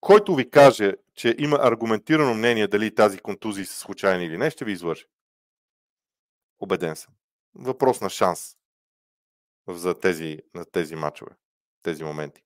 [0.00, 4.64] Който ви каже, че има аргументирано мнение дали тази контузии са случайни или не, ще
[4.64, 5.04] ви излъже.
[6.64, 7.14] Обеден съм.
[7.54, 8.56] Въпрос на шанс
[9.68, 11.30] за тези, на тези матчове,
[11.82, 12.42] тези моменти.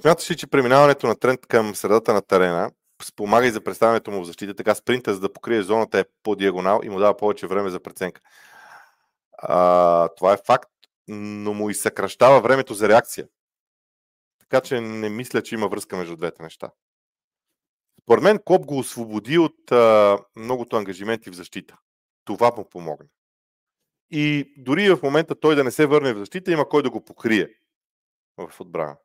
[0.00, 2.70] Смяташ ли, че преминаването на тренд към средата на терена
[3.02, 6.36] спомага и за представянето му в защита, така спринта, за да покрие зоната е по
[6.36, 8.20] диагонал и му дава повече време за преценка.
[9.38, 10.70] А, това е факт,
[11.08, 13.28] но му и съкръщава времето за реакция.
[14.38, 16.70] Така че не мисля, че има връзка между двете неща.
[18.10, 21.76] Според мен Клоп го освободи от а, многото ангажименти в защита.
[22.24, 23.06] Това му помогна.
[24.10, 27.04] И дори в момента той да не се върне в защита, има кой да го
[27.04, 27.48] покрие
[28.36, 28.96] в отбрана.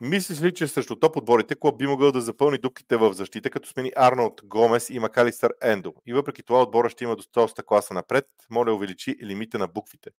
[0.00, 3.68] Мислиш ли, че срещу топ отборите Клоп би могъл да запълни дупките в защита, като
[3.68, 5.94] смени Арнолд Гомес и Макалистър Ендо?
[6.06, 8.26] И въпреки това отбора ще има доста класа напред.
[8.50, 10.10] Моля, увеличи лимита на буквите.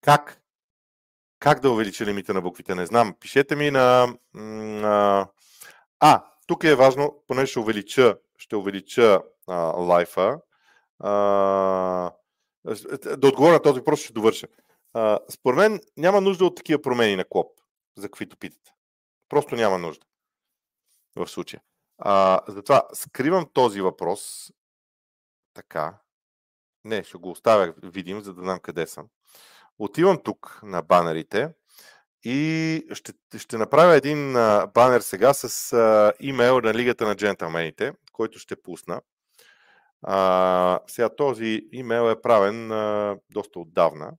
[0.00, 0.42] Как?
[1.38, 2.74] Как да увеличи лимита на буквите?
[2.74, 3.14] Не знам.
[3.20, 4.14] Пишете ми на...
[4.34, 5.28] на...
[6.00, 10.40] А, тук е важно, поне ще увелича, ще увелича а, лайфа.
[10.98, 11.12] А,
[13.16, 14.46] да отговоря на този въпрос, ще довърша.
[14.92, 17.60] А, според мен няма нужда от такива промени на Клоп,
[17.96, 18.72] за каквито питате.
[19.28, 20.06] Просто няма нужда
[21.16, 21.62] в случая.
[21.98, 24.52] А, затова скривам този въпрос
[25.54, 25.98] така.
[26.84, 29.08] Не, ще го оставя видим, за да знам къде съм.
[29.78, 31.54] Отивам тук на банерите
[32.24, 37.92] и ще, ще направя един а, банер сега с а, имейл на Лигата на джентълмените,
[38.12, 39.00] който ще пусна.
[40.02, 44.12] А, сега този имейл е правен а, доста отдавна.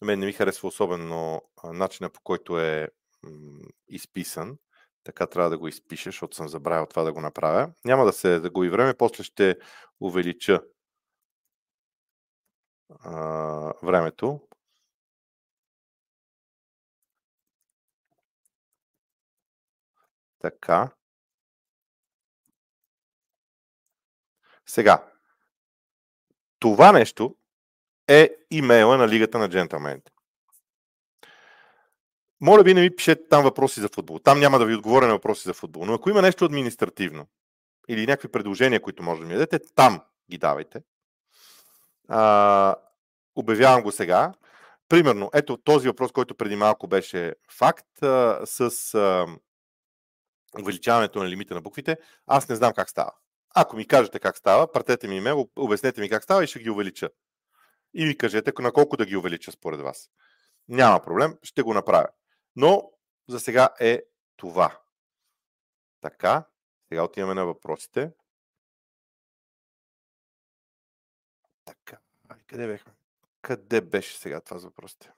[0.00, 2.88] На мен не ми харесва особено начина по който е
[3.22, 4.56] м- изписан.
[5.04, 7.72] Така трябва да го изпиша, защото съм забравил това да го направя.
[7.84, 9.56] Няма да се загуби време, после ще
[10.00, 10.60] увелича
[13.00, 13.12] а,
[13.82, 14.40] времето.
[20.40, 20.90] Така.
[24.66, 25.04] Сега.
[26.58, 27.36] Това нещо
[28.08, 30.12] е имейла на Лигата на джентълмените.
[32.40, 34.18] Моля ви, не ми пишете там въпроси за футбол.
[34.18, 35.84] Там няма да ви отговоря на въпроси за футбол.
[35.84, 37.26] Но ако има нещо административно
[37.88, 40.82] или някакви предложения, които може да ми дадете, там ги давайте.
[42.08, 42.74] А,
[43.34, 44.32] обявявам го сега.
[44.88, 49.26] Примерно, ето този въпрос, който преди малко беше факт, а, с а,
[50.58, 51.96] увеличаването на лимита на буквите,
[52.26, 53.12] аз не знам как става.
[53.54, 56.70] Ако ми кажете как става, пратете ми имейл, обяснете ми как става и ще ги
[56.70, 57.10] увелича.
[57.94, 60.10] И ми кажете на колко да ги увелича според вас.
[60.68, 62.08] Няма проблем, ще го направя.
[62.56, 62.90] Но
[63.28, 64.02] за сега е
[64.36, 64.80] това.
[66.00, 66.44] Така,
[66.88, 68.12] сега отиваме на въпросите.
[71.64, 71.98] Така,
[72.46, 72.92] къде бехме?
[73.42, 75.12] Къде беше сега това за въпросите?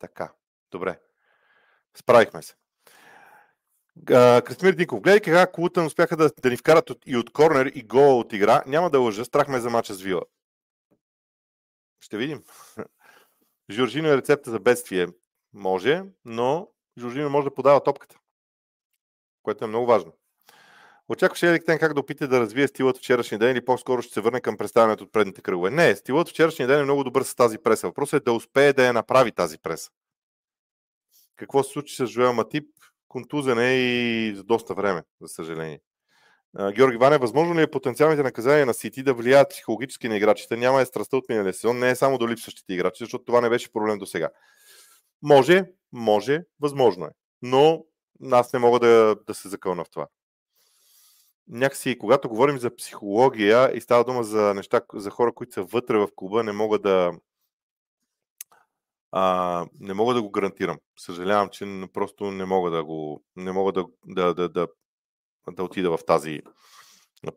[0.00, 0.32] Така,
[0.70, 1.00] добре.
[1.96, 2.54] Справихме се.
[4.06, 7.82] Красимир Динков, гледай как Лутън успяха да, да ни вкарат от, и от корнер и
[7.82, 8.62] гол от игра.
[8.66, 10.22] Няма да лъжа, страх ме за мача с Вила.
[12.00, 12.42] Ще видим.
[13.70, 15.06] Жоржино е рецепта за бедствие.
[15.52, 18.18] Може, но Жоржино може да подава топката,
[19.42, 20.12] което е много важно.
[21.10, 24.20] Очакваше Ерик Тен как да опита да развие стилът вчерашния ден или по-скоро ще се
[24.20, 25.70] върне към представянето от предните кръгове.
[25.70, 27.86] Не, стилът вчерашния ден е много добър с тази преса.
[27.86, 29.90] Въпросът е да успее да я направи тази преса.
[31.36, 32.68] Какво се случи с Жоел Матип?
[33.08, 35.80] Контузен е и за доста време, за съжаление.
[36.72, 40.56] Георги Ване, възможно ли е потенциалните наказания на Сити да влияят психологически на играчите?
[40.56, 43.48] Няма е страстта от миналия сезон, не е само до липсващите играчи, защото това не
[43.48, 44.28] беше проблем до сега.
[45.22, 47.10] Може, може, възможно е.
[47.42, 47.84] Но
[48.32, 50.06] аз не мога да, да се закълна в това
[51.50, 55.98] някакси, когато говорим за психология и става дума за неща, за хора, които са вътре
[55.98, 57.12] в клуба, не мога да,
[59.12, 60.78] А, не мога да го гарантирам.
[60.98, 63.24] Съжалявам, че просто не мога да го.
[63.36, 64.68] Не мога да, да, да, да,
[65.52, 66.40] да отида в тази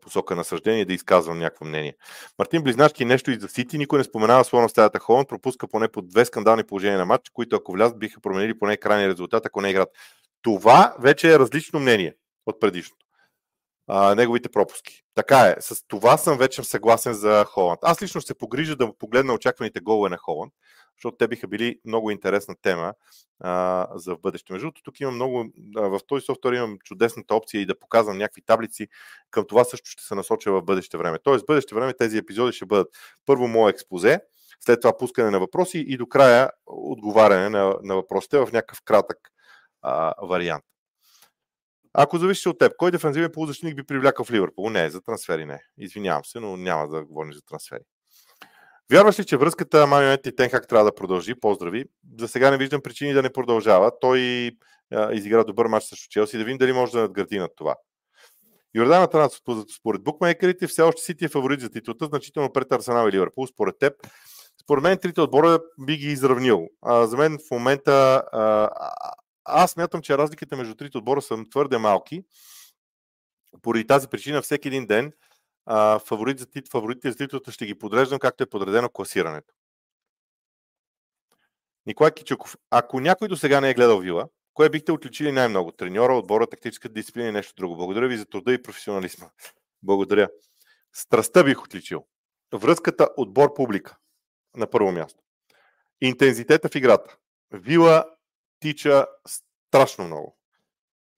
[0.00, 1.96] посока на съждение и да изказвам някакво мнение.
[2.38, 3.78] Мартин Близначки нещо и за Сити.
[3.78, 5.28] Никой не споменава слона в стаята Холанд.
[5.28, 9.08] Пропуска поне по две скандални положения на матч, които ако влязат биха променили поне крайния
[9.08, 9.88] резултат, ако не играт.
[10.42, 12.14] Това вече е различно мнение
[12.46, 13.03] от предишното.
[13.86, 15.02] А, неговите пропуски.
[15.14, 15.56] Така е.
[15.60, 17.78] С това съм вече съгласен за Холанд.
[17.82, 20.52] Аз лично ще се погрижа да погледна очакваните голове на Холанд,
[20.98, 22.94] защото те биха били много интересна тема
[23.40, 24.52] а, за в бъдеще.
[24.52, 25.44] Между другото, тук имам много,
[25.76, 28.88] а, в този софтуер имам чудесната опция и да показвам някакви таблици.
[29.30, 31.18] Към това също ще се насоча в бъдеще време.
[31.24, 32.88] Тоест, в бъдеще време тези епизоди ще бъдат
[33.26, 34.20] първо мое експозе,
[34.60, 39.18] след това пускане на въпроси и до края отговаряне на, на въпросите в някакъв кратък
[39.82, 40.64] а, вариант.
[41.94, 44.70] Ако зависи от теб, кой дефензивен полузащитник би привлякал в Ливърпул?
[44.70, 45.60] Не, за трансфери не.
[45.78, 47.82] Извинявам се, но няма да говорим за трансфери.
[48.92, 51.34] Вярваш ли, че връзката Майонет и Тенхак трябва да продължи?
[51.34, 51.84] Поздрави.
[52.18, 53.92] За сега не виждам причини да не продължава.
[54.00, 54.50] Той
[54.92, 56.38] а, изигра добър матч срещу Челси.
[56.38, 57.74] Да видим дали може да надгради над това.
[58.74, 59.32] Йордана Транс,
[59.76, 63.46] според букмейкерите, все още Сити е фаворит за титлата, значително пред Арсенал и Ливърпул.
[63.46, 63.94] Според теб,
[64.62, 66.68] според мен трите отбора би ги изравнил.
[66.82, 68.70] А, за мен в момента а,
[69.44, 72.24] аз смятам, че разликите между трите отбора са твърде малки.
[73.62, 75.12] Поради тази причина всеки един ден
[75.66, 79.54] а, фаворит за тит, фаворитите за титлата ще ги подреждам както е подредено класирането.
[81.86, 85.72] Николай Кичуков, ако някой до сега не е гледал Вила, кое бихте отличили най-много?
[85.72, 87.76] Треньора, отбора, тактическа дисциплина и нещо друго.
[87.76, 89.26] Благодаря ви за труда и професионализма.
[89.82, 90.28] Благодаря.
[90.92, 92.06] Страстта бих отличил.
[92.54, 93.96] Връзката отбор-публика
[94.56, 95.22] на първо място.
[96.00, 97.16] Интензитета в играта.
[97.52, 98.04] Вила
[98.64, 100.38] тича страшно много.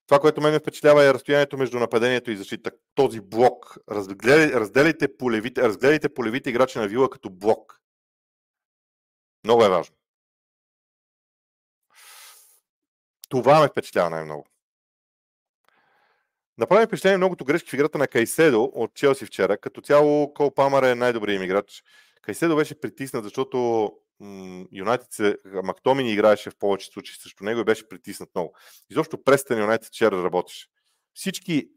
[0.06, 2.70] Това, което мен ме впечатлява е разстоянието между нападението и защита.
[2.94, 3.76] Този блок.
[3.90, 7.80] разделите, полевите, разгледайте полевите играчи на Вила като блок.
[9.44, 9.96] Много е важно.
[13.28, 14.46] Това ме впечатлява най-много.
[16.58, 19.58] Направи впечатление многото грешки в играта на Кайседо от Челси вчера.
[19.58, 21.82] Като цяло Кол Памър е най-добрият им играч.
[22.22, 23.90] Кайседо беше притиснат, защото
[24.72, 28.56] Юнайтед се, Мактомини играеше в повече случаи срещу него и беше притиснат много.
[28.90, 30.66] Изобщо престан Юнайтед вчера работеше.
[31.14, 31.68] Всички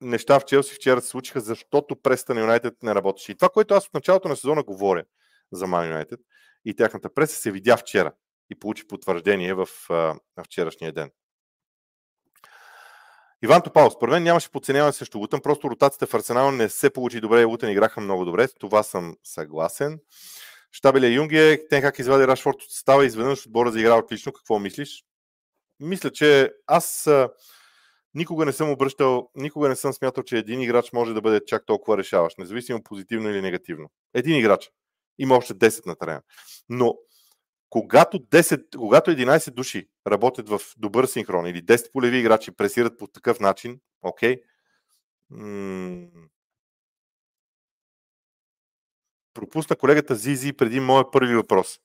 [0.00, 3.32] неща в Челси вчера се случиха, защото престан Юнайтед не работеше.
[3.32, 5.04] И това, което аз от началото на сезона говоря
[5.52, 6.20] за Ман Юнайтед
[6.64, 8.12] и тяхната преса се видя вчера
[8.50, 11.10] и получи потвърждение в, в вчерашния ден.
[13.42, 17.20] Иван Топал, според мен нямаше подценяване срещу Лутън, просто ротацията в Арсенал не се получи
[17.20, 20.00] добре и Лутън играха много добре, с това съм съгласен.
[20.76, 24.32] Штабелия Юнге, те как извади Рашфорд от състава и изведнъж отбора заигра отлично.
[24.32, 25.04] Какво мислиш?
[25.80, 27.08] Мисля, че аз
[28.14, 31.66] никога не съм обръщал, никога не съм смятал, че един играч може да бъде чак
[31.66, 33.90] толкова решаващ, независимо позитивно или негативно.
[34.14, 34.70] Един играч.
[35.18, 36.22] Има още 10 на терена.
[36.68, 36.98] Но
[37.70, 43.06] когато, 10, когато 11 души работят в добър синхрон или 10 полеви играчи пресират по
[43.06, 44.40] такъв начин, окей,
[45.30, 46.06] м-
[49.36, 51.80] пропусна колегата Зизи преди моят първи въпрос.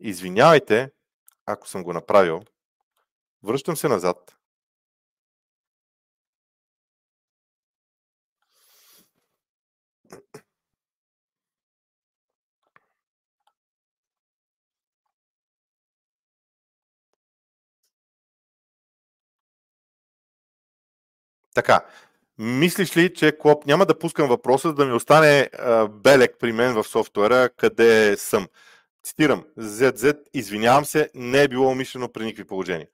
[0.00, 0.90] Извинявайте,
[1.46, 2.40] ако съм го направил.
[3.42, 4.36] Връщам се назад.
[21.54, 21.86] Така,
[22.42, 26.74] Мислиш ли, че Клоп няма да пускам въпроса, да ми остане а, белек при мен
[26.74, 28.48] в софтуера, къде съм?
[29.02, 32.88] Цитирам, ZZ, извинявам се, не е било умишлено при никакви положения.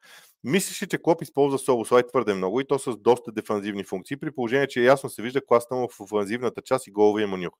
[0.44, 4.30] Мислиш ли, че Клоп използва Солослай твърде много и то с доста дефанзивни функции, при
[4.30, 7.54] положение, че ясно се вижда класата му в офанзивната част и головия му нюх?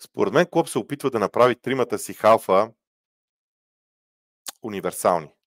[0.00, 2.70] Според мен Клоп се опитва да направи тримата си халфа
[4.62, 5.37] универсални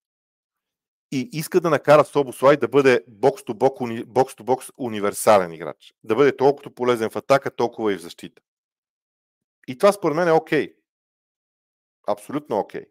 [1.12, 5.93] и иска да накара Собослай да бъде бокс-то-бокс универсален играч.
[6.03, 8.41] Да бъде толкова полезен в атака, толкова и в защита.
[9.68, 10.68] И това според мен е окей.
[10.68, 10.76] Okay.
[12.07, 12.82] Абсолютно окей.
[12.82, 12.89] Okay.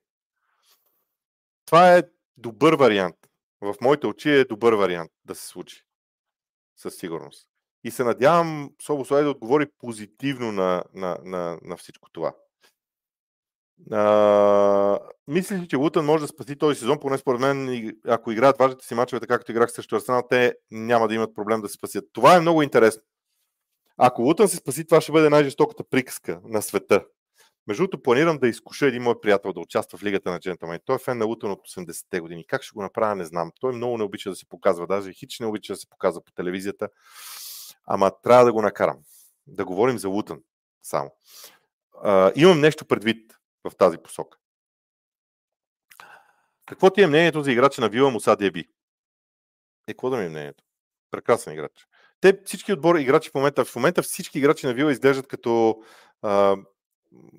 [1.66, 2.02] Това е
[2.36, 3.16] добър вариант.
[3.60, 5.84] В моите очи е добър вариант да се случи.
[6.76, 7.48] Със сигурност.
[7.84, 12.34] И се надявам Собослай да отговори позитивно на, на, на, на всичко това.
[13.93, 18.59] А, мислиш ли, че Лутън може да спаси този сезон, поне според мен, ако играят
[18.59, 21.74] важните си мачове, така както играх срещу Арсенал, те няма да имат проблем да се
[21.74, 22.05] спасят.
[22.12, 23.03] Това е много интересно.
[23.97, 27.05] Ако Лутън се спаси, това ще бъде най-жестоката приказка на света.
[27.66, 30.81] Между другото, планирам да изкуша един мой приятел да участва в Лигата на джентълмен.
[30.85, 32.45] Той е фен на Лутън от 80-те години.
[32.47, 33.51] Как ще го направя, не знам.
[33.61, 36.33] Той много не обича да се показва, даже хич не обича да се показва по
[36.33, 36.89] телевизията.
[37.87, 38.99] Ама трябва да го накарам.
[39.47, 40.41] Да говорим за Лутън
[40.83, 41.11] само
[42.03, 43.33] а, имам нещо предвид
[43.64, 44.38] в тази посока.
[46.66, 48.61] Какво ти е мнението за играча на Вила Муса Диеби?
[49.88, 50.64] Е, какво да ми е мнението?
[51.11, 51.86] Прекрасен играч.
[52.20, 55.82] Те всички отбори играчи в момента, в момента всички играчи на Вила изглеждат като
[56.22, 56.56] а,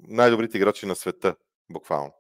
[0.08, 1.36] най-добрите играчи на света,
[1.70, 2.14] буквално.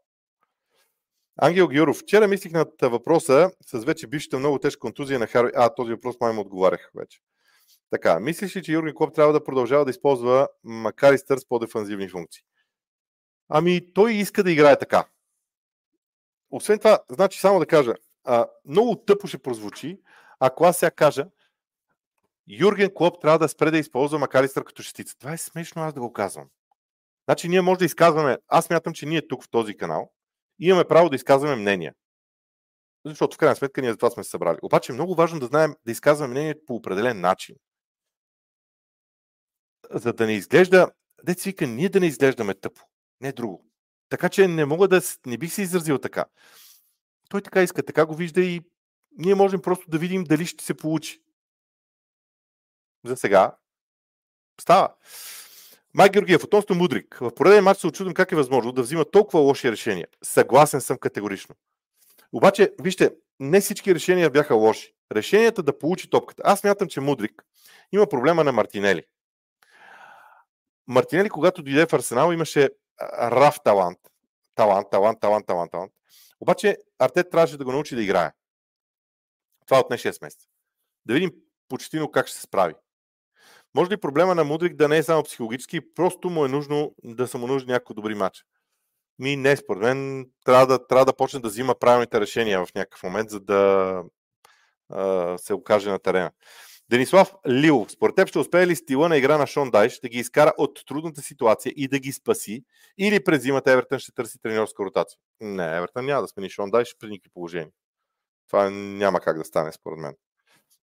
[1.37, 5.51] Ангел Георов, вчера мислих над въпроса с вече бившата много тежка контузия на Хари.
[5.55, 7.19] А, този въпрос май му отговарях вече.
[7.89, 12.43] Така, мислиш ли, че Юрген Клоп трябва да продължава да използва Макаристър с по-дефанзивни функции?
[13.53, 15.05] Ами, той иска да играе така.
[16.51, 17.93] Освен това, значи само да кажа,
[18.23, 19.99] а, много тъпо ще прозвучи,
[20.39, 21.25] ако аз сега кажа,
[22.47, 25.17] Юрген Клоп трябва да спре да използва Макаристър като шестица.
[25.17, 26.47] Това е смешно аз да го казвам.
[27.27, 30.11] Значи ние може да изказваме, аз мятам, че ние тук в този канал
[30.59, 31.93] имаме право да изказваме мнения.
[33.05, 34.57] Защото в крайна сметка ние за това сме се събрали.
[34.61, 37.55] Обаче е много важно да знаем да изказваме мнение по определен начин.
[39.91, 40.91] За да не изглежда,
[41.23, 42.90] дете вика, ние да не изглеждаме тъпо.
[43.21, 43.65] Не друго.
[44.09, 46.25] Така че не мога да, не бих се изразил така.
[47.29, 48.61] Той така иска, така го вижда и
[49.17, 51.21] ние можем просто да видим дали ще се получи.
[53.05, 53.55] За сега
[54.61, 54.93] става.
[55.93, 57.17] Май Георгиев, относно Мудрик.
[57.21, 60.07] В пореден матч се очудвам как е възможно да взима толкова лоши решения.
[60.23, 61.55] Съгласен съм категорично.
[62.31, 64.93] Обаче, вижте, не всички решения бяха лоши.
[65.11, 66.41] Решенията да получи топката.
[66.45, 67.43] Аз мятам, че Мудрик
[67.91, 69.03] има проблема на Мартинели.
[70.87, 72.69] Мартинели, когато дойде в Арсенал, имаше
[73.21, 73.99] раф талант.
[74.55, 75.91] Талант, талант, талант, талант, талант.
[76.39, 78.31] Обаче Артет трябваше да го научи да играе.
[79.65, 80.47] Това отне 6 месеца.
[81.05, 81.31] Да видим
[81.69, 82.73] почтино как ще се справи.
[83.75, 87.27] Може ли проблема на Мудрик да не е само психологически, просто му е нужно да
[87.27, 88.43] са му нужни някакви добри матча?
[89.19, 93.03] Ми не, според мен трябва да, трябва да почне да взима правилните решения в някакъв
[93.03, 94.03] момент, за да
[94.89, 96.31] а, се окаже на терена.
[96.91, 100.17] Денислав Лил, според теб ще успее ли стила на игра на Шон Дайш да ги
[100.17, 102.63] изкара от трудната ситуация и да ги спаси?
[102.97, 105.19] Или през зимата Евертън ще търси тренерска ротация?
[105.41, 107.69] Не, Евертън няма да смени Шон Дайш при никакви положения.
[108.47, 110.15] Това няма как да стане, според мен.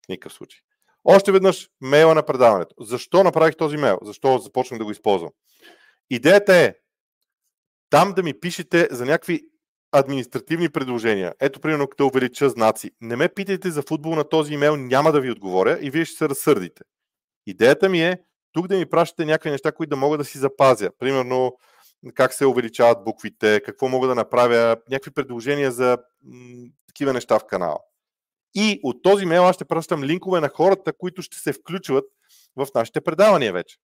[0.05, 0.59] В никакъв случай.
[1.03, 2.75] Още веднъж мейла на предаването.
[2.79, 3.99] Защо направих този мейл?
[4.01, 5.31] Защо започнах да го използвам?
[6.09, 6.75] Идеята е
[7.89, 9.41] там да ми пишете за някакви
[9.91, 11.33] административни предложения.
[11.39, 12.91] Ето, примерно, като увелича знаци.
[13.01, 16.17] Не ме питайте за футбол на този имейл, няма да ви отговоря и вие ще
[16.17, 16.81] се разсърдите.
[17.45, 18.19] Идеята ми е
[18.51, 20.89] тук да ми пращате някакви неща, които да мога да си запазя.
[20.99, 21.57] Примерно,
[22.13, 27.45] как се увеличават буквите, какво мога да направя, някакви предложения за м- такива неща в
[27.45, 27.77] канала.
[28.55, 32.05] И от този мейл аз ще пращам линкове на хората, които ще се включват
[32.55, 33.77] в нашите предавания вече.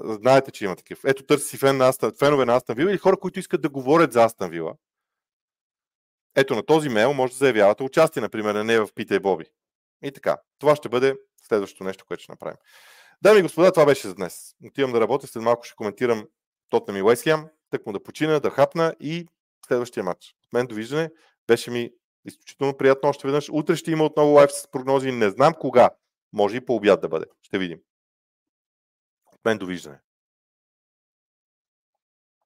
[0.00, 1.10] Знаете, че има такива.
[1.10, 3.68] Ето търси си фен на Астан, фенове на Астан Вила или хора, които искат да
[3.68, 4.74] говорят за Астан Вила.
[6.36, 9.44] Ето на този мейл може да заявявате участие, например, не в Питай Боби.
[10.02, 10.36] И така.
[10.58, 12.56] Това ще бъде следващото нещо, което ще направим.
[13.22, 14.54] Дами и господа, това беше за днес.
[14.66, 16.26] Отивам да работя, след малко ще коментирам
[16.70, 19.26] Тотнам и Уестхем, тък му да почина, да хапна и
[19.66, 20.34] следващия матч.
[20.46, 21.10] От мен довиждане.
[21.46, 21.90] Беше ми
[22.24, 23.48] изключително приятно още веднъж.
[23.52, 25.12] Утре ще има отново лайф с прогнози.
[25.12, 25.90] Не знам кога.
[26.32, 27.26] Може и по обяд да бъде.
[27.42, 27.78] Ще видим.
[29.44, 30.03] Мен довиждане.